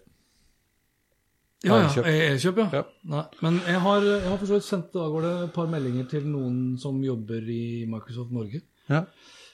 [1.62, 1.86] Ja, ja.
[1.86, 2.06] Elkjøp.
[2.10, 2.68] Elkjøp, ja.
[2.72, 2.82] Ja.
[3.04, 6.08] Nei, men jeg har, jeg har for så vidt sendt av gårde et par meldinger
[6.10, 9.04] til noen som jobber i Microsoft Norge, Ja.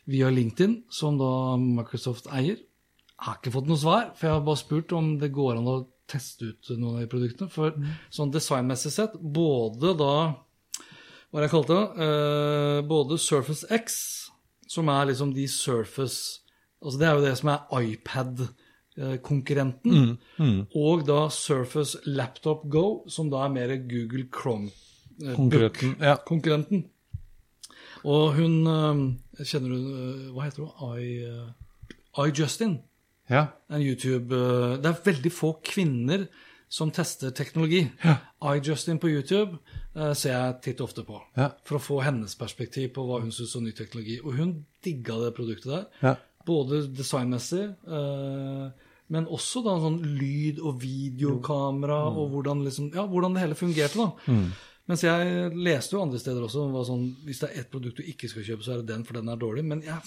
[0.06, 2.56] via LinkedIn, som da Microsoft eier.
[2.56, 5.66] Jeg har ikke fått noe svar, for jeg har bare spurt om det går an
[5.66, 7.50] å teste ut noen av de produktene.
[7.52, 7.68] For
[8.14, 10.14] sånn designmessig sett, både da
[11.28, 11.86] Hva har jeg kalte det?
[12.06, 13.86] Eh, både Surface X,
[14.68, 16.20] som er liksom de Surface
[16.78, 17.60] Altså det er jo det som er
[17.92, 19.94] iPad-konkurrenten.
[20.78, 24.68] Og da Surface Laptop Go, som da er mer Google Chrome.
[25.24, 26.16] eh, Konkurrenten, ja.
[26.26, 26.84] Konkurrenten.
[28.04, 28.94] Og hun eh,
[29.44, 30.70] Kjenner du eh, Hva heter hun?
[31.02, 31.48] I, uh,
[32.26, 32.78] iJustin.
[33.30, 33.46] Ja.
[33.70, 36.26] En YouTube eh, Det er veldig få kvinner
[36.68, 37.90] som tester teknologi.
[38.42, 39.58] iJustin på YouTube
[39.96, 41.20] eh, ser jeg titt ofte på.
[41.36, 41.50] Ja.
[41.64, 44.18] For å få hennes perspektiv på hva hun syns om ny teknologi.
[44.24, 44.52] Og hun
[44.84, 45.86] digga det produktet der.
[46.02, 46.14] Ja.
[46.48, 48.68] Både designmessig, eh,
[49.08, 52.16] men også da sånn lyd- og videokamera, Mm.
[52.18, 53.96] og hvordan, liksom, ja, hvordan det hele fungerte.
[53.96, 54.12] da.
[54.88, 58.06] Mens jeg leste jo andre steder også var sånn, hvis det er ett produkt du
[58.08, 59.66] ikke skal kjøpe, så er det den, for den er dårlig.
[59.68, 60.00] Men jeg,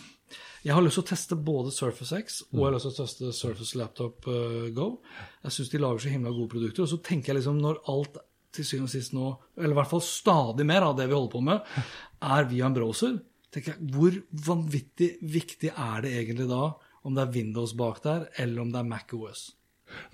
[0.66, 2.98] jeg har lyst til å teste både Surface X og jeg har lyst til å
[3.04, 4.90] teste Surface Laptop eh, Go.
[5.46, 6.88] Jeg syns de lager så himla gode produkter.
[6.88, 8.18] Og så tenker jeg liksom, når alt
[8.52, 9.28] til syvende og sist nå,
[9.60, 11.72] eller i hvert fall stadig mer av det vi holder på med,
[12.36, 13.16] er via en browser,
[13.54, 14.18] tenker jeg, hvor
[14.50, 16.66] vanvittig viktig er det egentlig da
[17.08, 19.52] om det er Windows bak der, eller om det er Mac OS?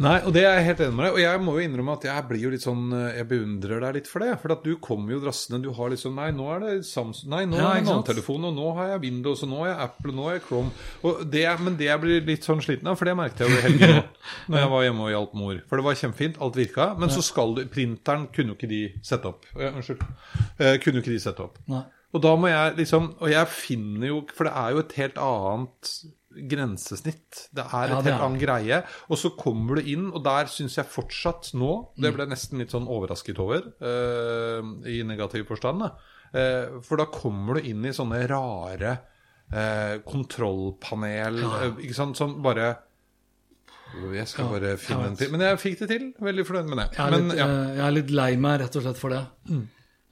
[0.03, 1.15] Nei, og det er jeg helt enig med deg.
[1.15, 3.97] Og jeg må jo innrømme at jeg blir jo litt sånn eh, Jeg beundrer deg
[3.97, 4.36] litt for det.
[4.41, 5.61] For at du kommer jo drassende.
[5.65, 8.07] Du har liksom Nei, nå er det Samsung Nei, nå Ja, er det en annen
[8.07, 10.45] telefon, og nå har jeg Windows, og nå har jeg Apple, og nå har jeg
[10.47, 10.71] Chrome.
[11.07, 13.59] Og det, men det jeg blir litt sånn sliten av, for det merket jeg jo
[13.59, 14.05] i helgen nå,
[14.53, 15.61] når jeg var hjemme og hjalp mor.
[15.69, 16.89] For det var kjempefint, alt virka.
[17.01, 19.45] Men så skal du Printeren kunne jo ikke de sette opp.
[19.57, 20.03] Eh, Unnskyld.
[20.57, 21.61] Eh, kunne jo ikke de sette opp.
[21.71, 21.84] Nei.
[22.15, 25.17] Og da må jeg liksom Og jeg finner jo For det er jo et helt
[25.19, 25.89] annet
[26.49, 27.47] grensesnitt.
[27.55, 28.81] Det er et Ja, det helt annen greie.
[29.09, 32.73] Og så kommer du inn, og der syns jeg fortsatt nå Det ble nesten litt
[32.75, 35.88] sånn overrasket over, uh, i negativ forstand.
[36.35, 38.97] Eh, for da kommer du inn i sånne rare
[39.53, 41.39] uh, kontrollpanel,
[41.79, 42.73] ikke sant, som bare
[44.11, 45.31] Jeg skal bare finne en til.
[45.31, 46.09] Men jeg fikk det til.
[46.19, 46.88] Veldig fornøyd med det.
[46.97, 47.47] Jeg er, Men, litt, ja.
[47.79, 49.23] jeg er litt lei meg rett og slett for det.
[49.47, 49.63] Mm.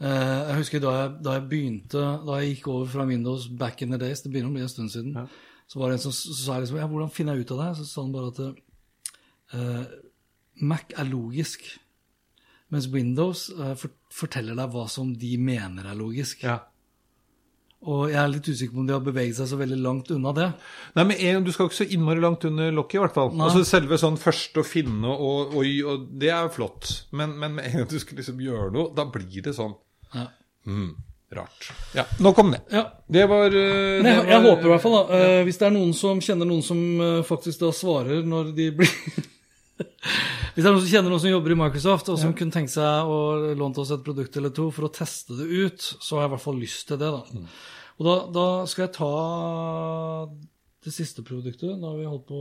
[0.05, 3.93] jeg husker da jeg, da jeg begynte Da jeg gikk over fra Windows back in
[3.95, 5.27] the days, det begynner å bli en stund siden,
[5.67, 7.71] Så var det en som sa liksom, ja, hvordan finner jeg ut av det?
[7.79, 8.39] Så sa han bare at
[9.55, 9.83] uh,
[10.61, 11.65] Mac er logisk,
[12.73, 16.45] mens Windows uh, for, forteller deg hva som de mener er logisk.
[16.45, 16.59] Ja.
[17.85, 20.31] Og jeg er litt usikker på om de har beveget seg så veldig langt unna
[20.33, 20.47] det.
[20.97, 23.33] Nei, men en, Du skal ikke så innmari langt under lokket, i hvert fall.
[23.35, 23.45] Nei.
[23.45, 26.89] Altså Selve sånn først å finne og oi, og det er flott.
[27.13, 29.75] Men, men med en gang du skal liksom gjøre noe, da blir det sånn
[30.15, 30.29] Ja.
[30.65, 30.89] mm,
[31.31, 31.71] rart.
[31.95, 32.61] Ja, Nok om det.
[32.71, 32.83] Ja.
[33.07, 35.67] Det var, uh, Nei, jeg, var, jeg håper i hvert fall, da, eh, hvis det
[35.67, 38.91] er noen som kjenner noen som uh, faktisk da svarer når de blir
[40.55, 42.71] Hvis det er noen som kjenner noen som jobber i Microsoft, og som kunne tenke
[42.71, 43.17] seg å
[43.59, 46.33] låne oss et produkt eller to for å teste det ut, så har jeg i
[46.35, 47.09] hvert fall lyst til det.
[47.11, 47.23] da.
[47.35, 47.49] Mm.
[47.95, 49.09] Og da, da skal jeg ta
[50.85, 51.75] det siste produktet.
[51.81, 52.39] Da har vi holdt på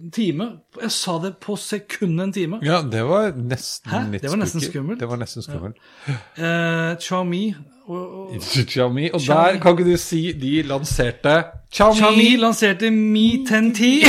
[0.00, 0.48] en time.
[0.80, 2.60] Jeg sa det på sekundet en time.
[2.64, 4.02] Ja, det var nesten Hæ?
[4.14, 5.00] litt Det var nesten skummelt.
[5.02, 5.80] Det var nesten skummelt.
[6.08, 7.44] Eh, Xiaomi
[7.86, 9.10] og, og, Xiaomi.
[9.14, 9.52] Og Xiaomi.
[9.54, 11.42] der kan ikke du si de lanserte
[11.74, 11.96] Xiaomi.
[11.98, 14.04] Xiaomi lanserte Mi 1010.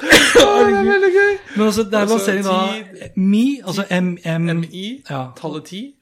[0.00, 0.08] det
[0.42, 1.32] er veldig gøy.
[1.56, 5.24] Men altså, der er Altså, lansering da Mi, altså MI, Ja.
[5.40, 5.94] tallet 10.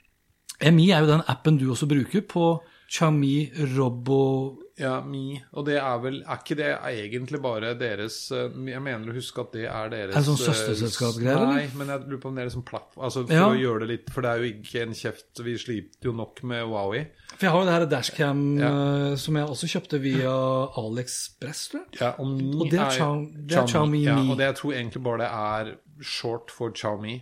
[0.73, 5.41] MI er jo den appen du også bruker på Xiaomi Robo Ja, Mi.
[5.59, 9.43] Og det er vel Er ikke det egentlig bare deres eh, Jeg mener å huske
[9.43, 12.37] at det er deres Er det sånn eh, søsterselskapsgreier, Nei, men jeg lurer på om
[12.39, 13.49] det er liksom platt Altså for Ja.
[13.51, 16.43] å gjøre det litt For det er jo ikke en kjeft Vi sliter jo nok
[16.47, 17.07] med Wowie.
[17.35, 18.71] For jeg har jo det her dashcam Ja.
[19.11, 20.35] eh, som jeg også kjøpte via
[20.79, 22.01] AliExpress, tror jeg.
[22.01, 24.31] Ja, og, Mi Og det er det er Xiaomi ja, Mi.
[24.31, 27.19] Og det jeg tror egentlig bare det er short for Xiaomi.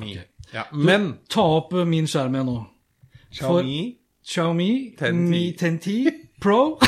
[0.00, 0.16] Mi.
[0.52, 2.58] Ja, men Ta opp min skjerm igjen nå.
[3.36, 5.28] For Xiaomi Xiaomi 1010.
[5.30, 6.78] Mi 1010 Pro.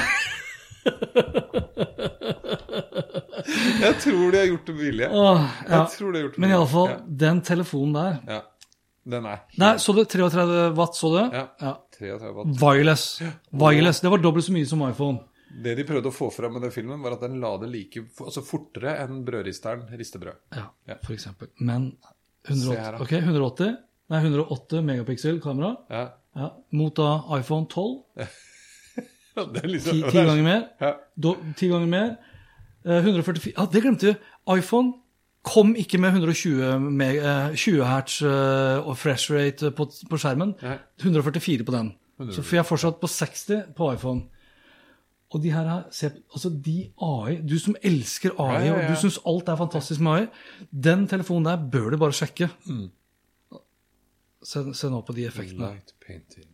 [3.78, 5.08] Jeg tror de har gjort det billig.
[5.08, 5.78] Åh, ja.
[5.78, 6.58] Jeg tror de har gjort det Men billig.
[6.58, 6.98] iallfall, Ja.
[7.24, 8.40] den telefonen der Ja.
[9.08, 11.36] Den er Nei, så du 33 watt, så du?
[11.36, 11.46] Ja.
[11.60, 11.74] ja.
[11.98, 12.46] 33 watt.
[12.60, 13.22] Wireless.
[13.52, 14.00] Wireless.
[14.00, 15.20] Det var dobbelt så mye som iPhone.
[15.62, 18.02] Det de prøvde å få fram med den filmen, var at den la det like
[18.20, 20.36] altså fortere enn brødristeren rister brød.
[20.54, 20.94] Ja, Ja.
[21.02, 21.48] for eksempel.
[21.60, 21.96] Men
[22.44, 23.76] Se 180, her, okay, ok, 180,
[24.10, 26.10] nei, 108 megapiksel kamera Ja.
[26.36, 28.02] ja, mot da iPhone 12.
[29.42, 30.64] Er liksom Ti, ti ganger mer.
[30.80, 30.92] Ja.
[31.16, 32.16] Do, ti ganger mer.
[32.84, 34.26] Eh, 144 Ja, det glemte du.
[34.54, 34.94] iPhone
[35.48, 40.54] kom ikke med 120 meg, eh, 20 hertz eh, og fresh rate på, på skjermen.
[40.62, 40.76] Nei.
[41.00, 41.92] 144 på den.
[42.34, 44.24] Så får jeg fortsatt på 60 på iPhone.
[45.30, 48.76] Og de her, se, altså de AI Du som elsker AI, Ja, ja, ja.
[48.80, 50.26] og du syns alt er fantastisk med AI,
[50.72, 52.48] den telefonen der bør du bare sjekke.
[52.66, 52.86] Mm.
[54.44, 55.72] Se, se nå på de effektene.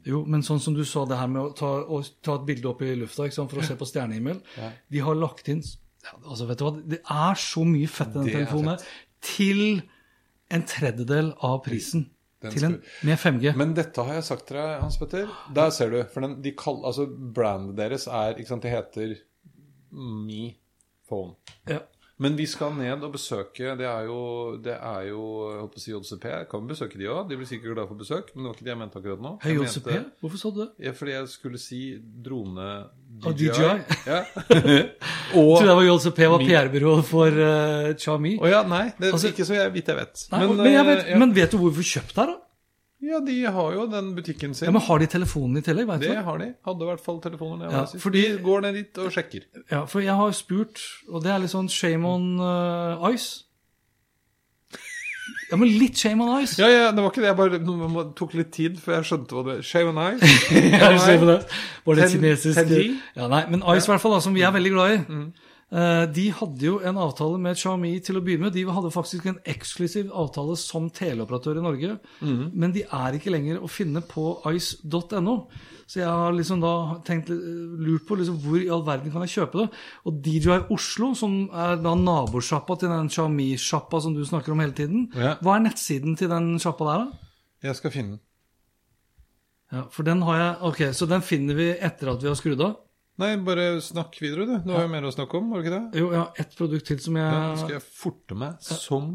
[0.09, 2.71] Jo, men sånn som du sa det her med å ta, å ta et bilde
[2.71, 4.41] opp i lufta for å se på stjernehimmel.
[4.93, 5.61] De har lagt inn
[6.13, 8.89] altså vet du hva, Det er så mye fett i den telefonen her.
[9.25, 9.63] Til
[10.53, 12.09] en tredjedel av prisen.
[12.45, 12.75] En,
[13.09, 13.55] med 5G.
[13.57, 15.31] Men dette har jeg sagt til deg, Hans Petter.
[15.57, 16.03] Der ser du.
[16.13, 19.15] For den, de kall, altså brandet deres er ikke sant, Det heter
[19.95, 20.51] Me
[21.09, 21.39] Phone.
[21.71, 21.81] Ja.
[22.23, 24.19] Men vi skal ned og besøke Det er jo,
[24.63, 26.27] det er jo jeg håper å si JCP.
[26.31, 27.25] Jeg kan besøke de òg.
[27.29, 28.29] De blir sikkert glad for besøk.
[28.37, 29.33] Men det var ikke det jeg mente akkurat nå.
[29.43, 29.89] Hei, Jeg JCP?
[29.97, 30.69] mente- Hvorfor sa du det?
[30.87, 31.81] Ja, fordi jeg skulle si
[32.23, 32.69] drone
[33.27, 33.51] Og DJI.
[33.51, 33.99] DJI.
[34.07, 34.21] Ja.
[34.31, 34.87] Jeg
[35.33, 38.37] tror trodde det var JCP var PR-byrå for uh, Xiaomi.
[38.39, 38.85] Å ja, nei.
[38.99, 40.25] Det er Altså- ikke så jeg, vidt jeg vet.
[40.33, 41.19] Nei, men, jeg vet, eh, ja.
[41.19, 42.41] men vet du hvor vi får kjøpt her, da?
[43.11, 44.67] Ja, de har jo den butikken sin.
[44.67, 45.87] Ja, men Har de telefonen i tillegg?
[45.89, 46.23] Vet det du?
[46.27, 46.49] har de.
[46.67, 47.71] Hadde i hvert fall telefoner.
[47.71, 49.43] Ja, Ja, fordi- de går ned dit og sjekker.
[49.71, 53.45] Ja, for jeg har spurt, og det er litt sånn shame on uh, ice.
[55.51, 56.59] Ja, men litt shame on ice.
[56.61, 57.29] Ja, ja, det var ikke det.
[57.31, 59.57] Jeg bare det tok litt tid før jeg skjønte hva det.
[59.65, 60.33] Shame on ice.
[60.75, 61.39] Ja, ser på det.
[61.87, 62.73] Var det kinesisk?
[63.17, 64.99] Ja, nei, men Ice i hvert fall, da, som vi er veldig glad i.
[65.01, 68.55] eh, de hadde jo en avtale med Xiaomi til å begynne med.
[68.55, 71.97] De hadde faktisk en eksklusiv avtale som teleoperatør i Norge.
[72.55, 75.35] Men de er ikke lenger å finne på ice.no.
[75.91, 76.71] Så jeg har liksom da
[77.05, 77.35] tenkt, eh,
[77.85, 79.67] lurt på liksom, hvor i all verden kan jeg kjøpe det.
[80.09, 84.73] Og DJI Oslo, som er da nabosjappa til den Xiaomi-sjappa som du snakker om hele
[84.73, 85.35] tiden, Ja.
[85.43, 87.19] hva er nettsiden til den sjappa der, da?
[87.69, 88.21] Jeg skal finne den.
[89.73, 92.61] Ja, for den har jeg Ok, så den finner vi etter at vi har skrudd
[92.63, 92.77] av?
[93.23, 94.57] Nei, bare snakk videre, du.
[94.65, 96.01] Du har jo mer å snakke om, var det ikke det?
[96.01, 99.13] Jo, jeg har ett produkt til som jeg Ja, nå skal jeg forte meg som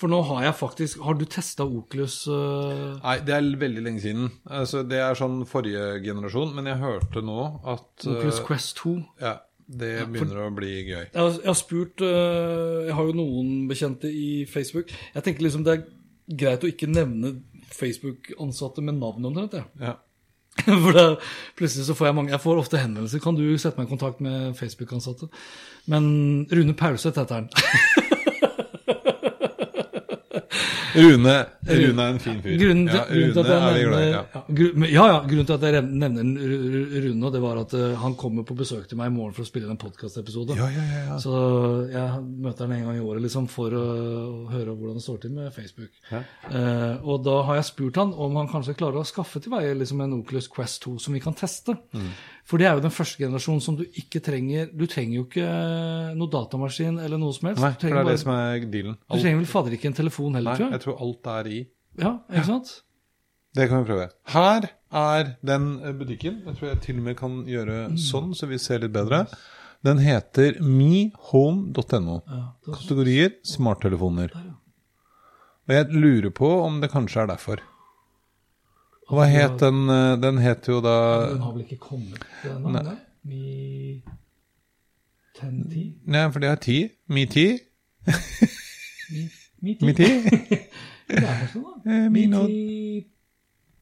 [0.00, 2.98] For nå har jeg faktisk Har du testa Oculus Uh...
[2.98, 4.28] Nei, det er veldig lenge siden.
[4.44, 6.52] Altså, det er sånn forrige generasjon.
[6.58, 7.38] Men jeg hørte nå
[7.72, 8.94] at Oculus eh, Quest 2?
[9.22, 9.38] Ja,
[9.72, 11.06] det begynner å bli gøy.
[11.06, 14.92] Jeg har, jeg har spurt uh, Jeg har jo noen bekjente i Facebook.
[15.14, 15.84] Jeg tenker liksom det er
[16.42, 17.38] greit å ikke nevne
[17.72, 19.56] Facebook-ansatte med navn omtrent.
[19.56, 19.70] jeg.
[19.80, 19.96] Ja.
[20.84, 21.04] For da,
[21.56, 23.22] plutselig så får jeg mange Jeg får ofte henvendelser.
[23.24, 25.30] Kan du sette meg i kontakt med Facebook-ansatte?
[25.90, 26.04] Men
[26.52, 27.50] Rune Paulseth heter han.
[30.94, 31.34] Rune,
[31.66, 32.56] Rune er en fin fyr.
[32.60, 34.10] Grunnen ja, grunnen Rune jeg er vi glad i.
[34.12, 34.22] Ja.
[34.92, 35.06] ja.
[35.12, 38.46] ja, grunnen til at jeg nevner Ru- Ru- Rune, det var at eh, han kommer
[38.48, 40.56] på besøk til meg i morgen for å spille en podkastepisode.
[40.58, 41.18] Ja, ja, ja, ja.
[41.22, 41.32] Så
[41.92, 43.86] jeg møter han en gang i året liksom, for å
[44.52, 45.92] høre hvordan det står til med Facebook.
[46.12, 49.74] Uh, og da har jeg spurt han om han kanskje klarer å skaffe til veie
[49.78, 51.76] liksom, en Oculus Quest 2 som vi kan teste.
[51.96, 52.12] Mm.
[52.44, 55.50] For det er jo den første generasjonen som du ikke trenger Du trenger jo ikke
[56.18, 57.62] noe datamaskin eller noe som helst.
[57.62, 58.96] Nei, for det trenger, bare, det som er dealen.
[58.98, 60.72] du trenger vel fader ikke en telefon heller, nei, tror jeg.
[60.72, 61.60] jeg tror alt er i.
[62.02, 62.72] Ja, ikke sant?
[63.54, 64.08] Det kan vi prøve.
[64.32, 64.66] Her
[64.96, 66.42] er den eh, butikken.
[66.48, 67.98] Jeg tror jeg til og med kan gjøre Mm.
[68.00, 69.26] sånn, så vi ser litt bedre.
[69.84, 72.20] Den heter mehome.no.
[72.26, 74.32] Ja, Kategorier smarttelefoner.
[75.68, 77.60] Og jeg lurer på om det kanskje er derfor.
[79.12, 79.82] Hva het den?
[79.92, 80.96] eh, Den het jo da
[81.30, 82.96] Den har vel ikke kommet ennå?
[83.24, 84.02] Mi Mi
[85.38, 85.94] 1010?
[86.06, 86.78] Nei, for det er ti.
[87.08, 87.58] Mi10.
[89.12, 89.28] Mi,
[89.60, 90.24] mi 10?
[90.24, 90.58] Mi10.
[91.12, 91.92] Det er sånn, da.
[91.92, 93.06] Eh, Mi Mi 10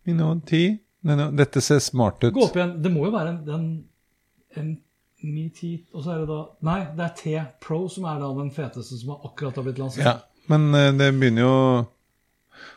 [0.08, 0.78] Mi Note 10.
[1.06, 2.32] Nei, nå, Dette ser smart ut.
[2.34, 2.72] Gå opp igjen.
[2.82, 3.66] Det må jo være en, den,
[4.58, 4.70] en
[5.22, 8.30] Mi 10 Og så er det da Nei, det er T Pro som er da
[8.40, 10.04] den feteste som har akkurat har blitt lansert.
[10.06, 10.14] Ja,
[10.52, 11.54] men eh, det begynner jo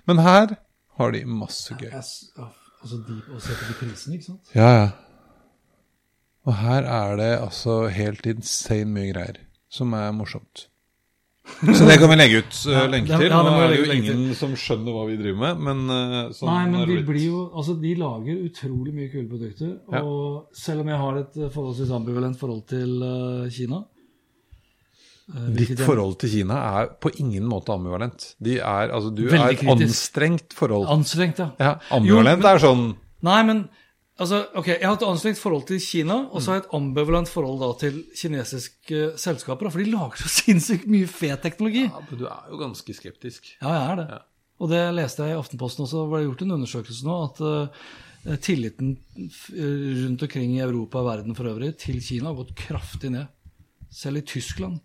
[0.07, 0.55] Men her
[0.99, 1.91] har de masse gøy.
[1.93, 4.53] Altså de, og se på de prisene, ikke sant?
[4.55, 4.87] Ja, ja.
[6.43, 9.39] Og her er det altså helt insane mye greier
[9.71, 10.67] som er morsomt.
[11.63, 13.27] Så det kan vi legge ut uh, lenke til.
[13.27, 14.35] ja, Nå er det jo ingen til.
[14.39, 17.75] som skjønner hva vi driver med, men uh, sånn Nei, men de blir jo Altså,
[17.81, 19.73] de lager utrolig mye kule produkter.
[19.91, 20.03] Ja.
[20.03, 23.81] Og selv om jeg har et eh, forholdsvis ambivalent forhold til uh, Kina
[25.55, 28.33] Ditt forhold til Kina er på ingen måte ambivalent.
[28.43, 29.87] De er, altså, du Veldig er et kritisk.
[29.87, 30.87] anstrengt forhold.
[30.91, 31.51] Anstrengt, ja.
[31.59, 32.83] Ja, ambivalent Jo, men- er sånn
[33.23, 33.61] Nei, men
[34.19, 37.29] altså, ok, jeg har et anstrengt forhold til Kina, og så har jeg et ambivalent
[37.31, 41.85] forhold da til kinesiske selskaper, for de lager så sinnssykt mye fet teknologi.
[41.87, 43.47] ja, men Du er jo ganske skeptisk.
[43.61, 44.21] Ja, jeg er det.
[44.59, 47.41] Og det leste jeg i Aftenposten også, det er gjort en undersøkelse nå, at
[48.27, 48.97] uh, tilliten
[49.31, 53.27] f- rundt omkring i Europa og verden for øvrig til Kina har gått kraftig ned.
[53.89, 54.79] Selv i Tyskland.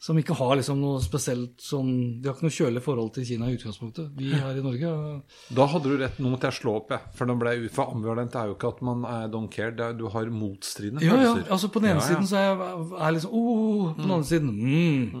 [0.00, 1.90] Som ikke har liksom noe spesielt sånn
[2.22, 4.06] De har ikke noe kjølig forhold til Kina i utgangspunktet.
[4.16, 6.16] Vi her i Norge eh, Da hadde du rett.
[6.24, 7.12] Nå måtte jeg slå opp, jeg.
[7.18, 9.74] For, ble, for ambivalent er jo ikke at man er don't care.
[9.76, 11.34] Er, du har motstridende Ja, ja.
[11.52, 12.08] Altså på den ene Ja, ja.
[12.14, 12.56] siden så er jeg
[12.96, 15.06] er liksom oh, På den andre siden mm.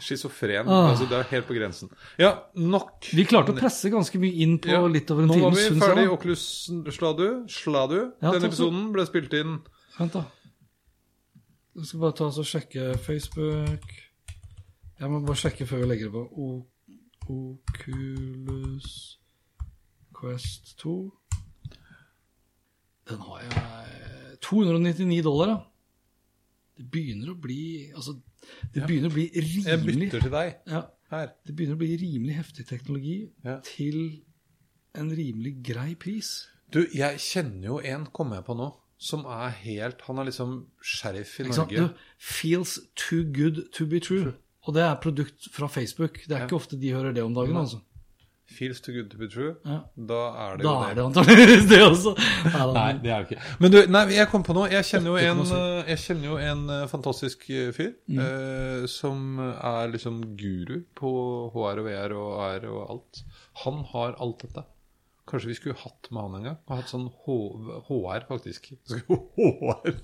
[0.00, 0.68] Schizofren.
[0.68, 1.90] Altså, det er helt på grensen.
[2.20, 3.08] Ja, nok.
[3.12, 5.82] Vi klarte å presse ganske mye inn på litt over en Nå var time, vi
[5.82, 6.06] ferdig.
[6.12, 6.44] Oklus
[6.96, 7.26] Sladu.
[7.52, 7.98] Sladu.
[8.22, 9.60] Denne episoden ble spilt inn
[10.00, 10.22] Vent, da.
[11.76, 13.92] Jeg skal bare ta oss og sjekke Facebook.
[15.00, 16.24] Jeg må bare sjekke før vi legger det på.
[16.34, 16.48] O
[17.30, 19.18] Oculus
[20.20, 20.94] Quest 2.
[23.10, 25.58] Den har jeg 299 dollar, ja.
[26.80, 27.62] Det begynner å bli
[27.92, 28.14] Altså,
[28.72, 31.32] det begynner å bli Jeg bytter til deg ja, her.
[31.46, 33.58] Det begynner å bli rimelig heftig teknologi Ja.
[33.66, 34.22] til
[34.96, 36.48] en rimelig grei pris.
[36.72, 38.70] Du, jeg kjenner jo en, kommer jeg på nå,
[39.00, 41.86] som er helt Han er liksom sheriff i Norge.
[41.88, 44.34] Du, feels too good to be true.
[44.68, 46.20] Og det er produkt fra Facebook.
[46.28, 47.56] Det er ikke ofte de hører det om dagen.
[47.56, 47.78] altså.
[48.50, 49.54] Feels too good to be true.
[49.64, 49.76] Ja.
[49.96, 52.12] Da er det Da jo er det antakeligvis det også.
[52.54, 54.66] Nei, nei, det er jo ikke Men du, nei, jeg kom på noe.
[54.72, 55.52] Jeg kjenner jo en, 8,7.
[55.60, 58.18] eh, jeg kjenner jo en eh, fantastisk eh, fyr Mm.
[58.26, 61.12] eh, som er liksom guru på
[61.54, 63.22] HR og VR og AR og alt.
[63.64, 64.66] Han har alt dette.
[65.30, 66.56] Kanskje vi skulle hatt med han en gang?
[66.68, 67.36] Og hatt sånn H
[67.88, 68.72] HR, faktisk.
[68.90, 69.94] HR.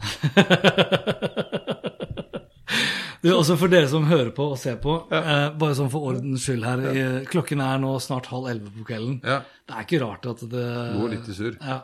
[3.24, 6.44] Du, også for dere som hører på og ser på, eh, bare sånn for ordens
[6.46, 6.82] skyld her.
[6.94, 7.06] ja.
[7.26, 9.16] Klokken er nå snart halv elleve på kvelden.
[9.24, 9.40] Ja.
[9.66, 11.56] Det er ikke rart at det Går litt i surr.
[11.58, 11.80] Ja,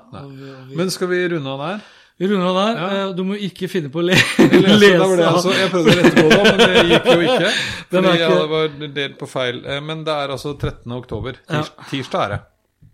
[0.76, 1.80] Men skal vi runde av der?
[2.22, 2.76] vi runder av der.
[2.78, 3.08] Ja.
[3.08, 5.98] Eh, Du må ikke finne på å le Lese, var det altså, jeg prøvde å
[5.98, 7.50] rette på det, men det gikk jo ikke.
[7.90, 8.68] Fordi ikke- jeg var
[9.00, 9.64] delt på feil.
[9.66, 10.92] Eh, Men det er altså 13.
[10.92, 11.32] oktober.
[11.48, 12.40] Tirs, Tirsdag er det.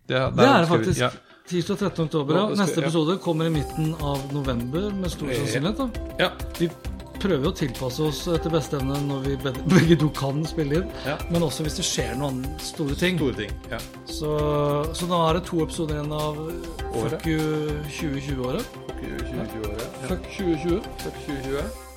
[0.09, 1.01] Det, Det er det vi- faktisk.
[1.01, 1.11] Ja.
[1.49, 2.05] Tirsdag 13.
[2.05, 2.35] oktober.
[2.37, 5.77] Ja, Neste episode kommer i midten av november med stor sannsynlighet.
[5.79, 5.89] da.
[6.19, 6.31] ja.
[6.59, 6.69] Vi
[7.19, 10.91] prøver å tilpasse oss etter beste evne når vi be- begge to kan spille inn.
[11.07, 11.17] Ja.
[11.33, 13.17] Men også hvis det skjer noen store ting.
[13.19, 13.51] Store ting.
[13.71, 13.79] Ja.
[14.07, 14.37] Så,
[14.95, 16.37] så da er det to episoder igjen av
[16.95, 17.11] Året.
[17.17, 17.41] Fuck you
[17.97, 18.63] 2020-året.
[18.87, 19.89] Fuck 2020-året.
[20.03, 20.09] Ja.
[20.09, 20.83] Fuck 2020.
[20.99, 21.88] Fuck 2020.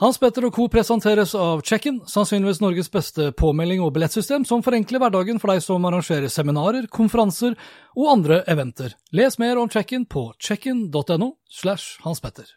[0.00, 0.64] Hans Petter og co.
[0.72, 5.84] presenteres av Check-in, sannsynligvis Norges beste påmelding og billettsystem som forenkler hverdagen for deg som
[5.84, 7.52] arrangerer seminarer, konferanser
[7.92, 8.94] og andre eventer.
[9.12, 12.48] Les mer om Check-in på checkin.no slash Hans Petter.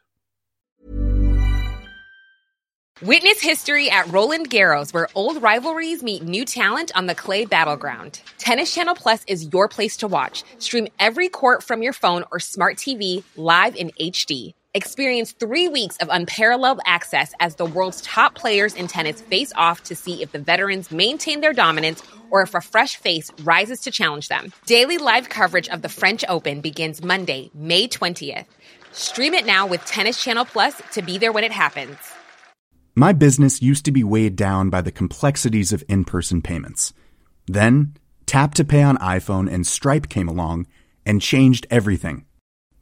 [3.01, 8.21] Witness history at Roland Garros, where old rivalries meet new talent on the clay battleground.
[8.37, 10.45] Tennis Channel Plus is your place to watch.
[10.59, 14.53] Stream every court from your phone or smart TV live in HD.
[14.75, 19.83] Experience three weeks of unparalleled access as the world's top players in tennis face off
[19.83, 22.01] to see if the veterans maintain their dominance
[22.31, 24.51] or if a fresh face rises to challenge them.
[24.65, 28.47] Daily live coverage of the French Open begins Monday, May 20th.
[28.91, 31.95] Stream it now with Tennis Channel Plus to be there when it happens.
[32.95, 36.93] My business used to be weighed down by the complexities of in person payments.
[37.45, 37.95] Then,
[38.25, 40.65] Tap to Pay on iPhone and Stripe came along
[41.05, 42.25] and changed everything.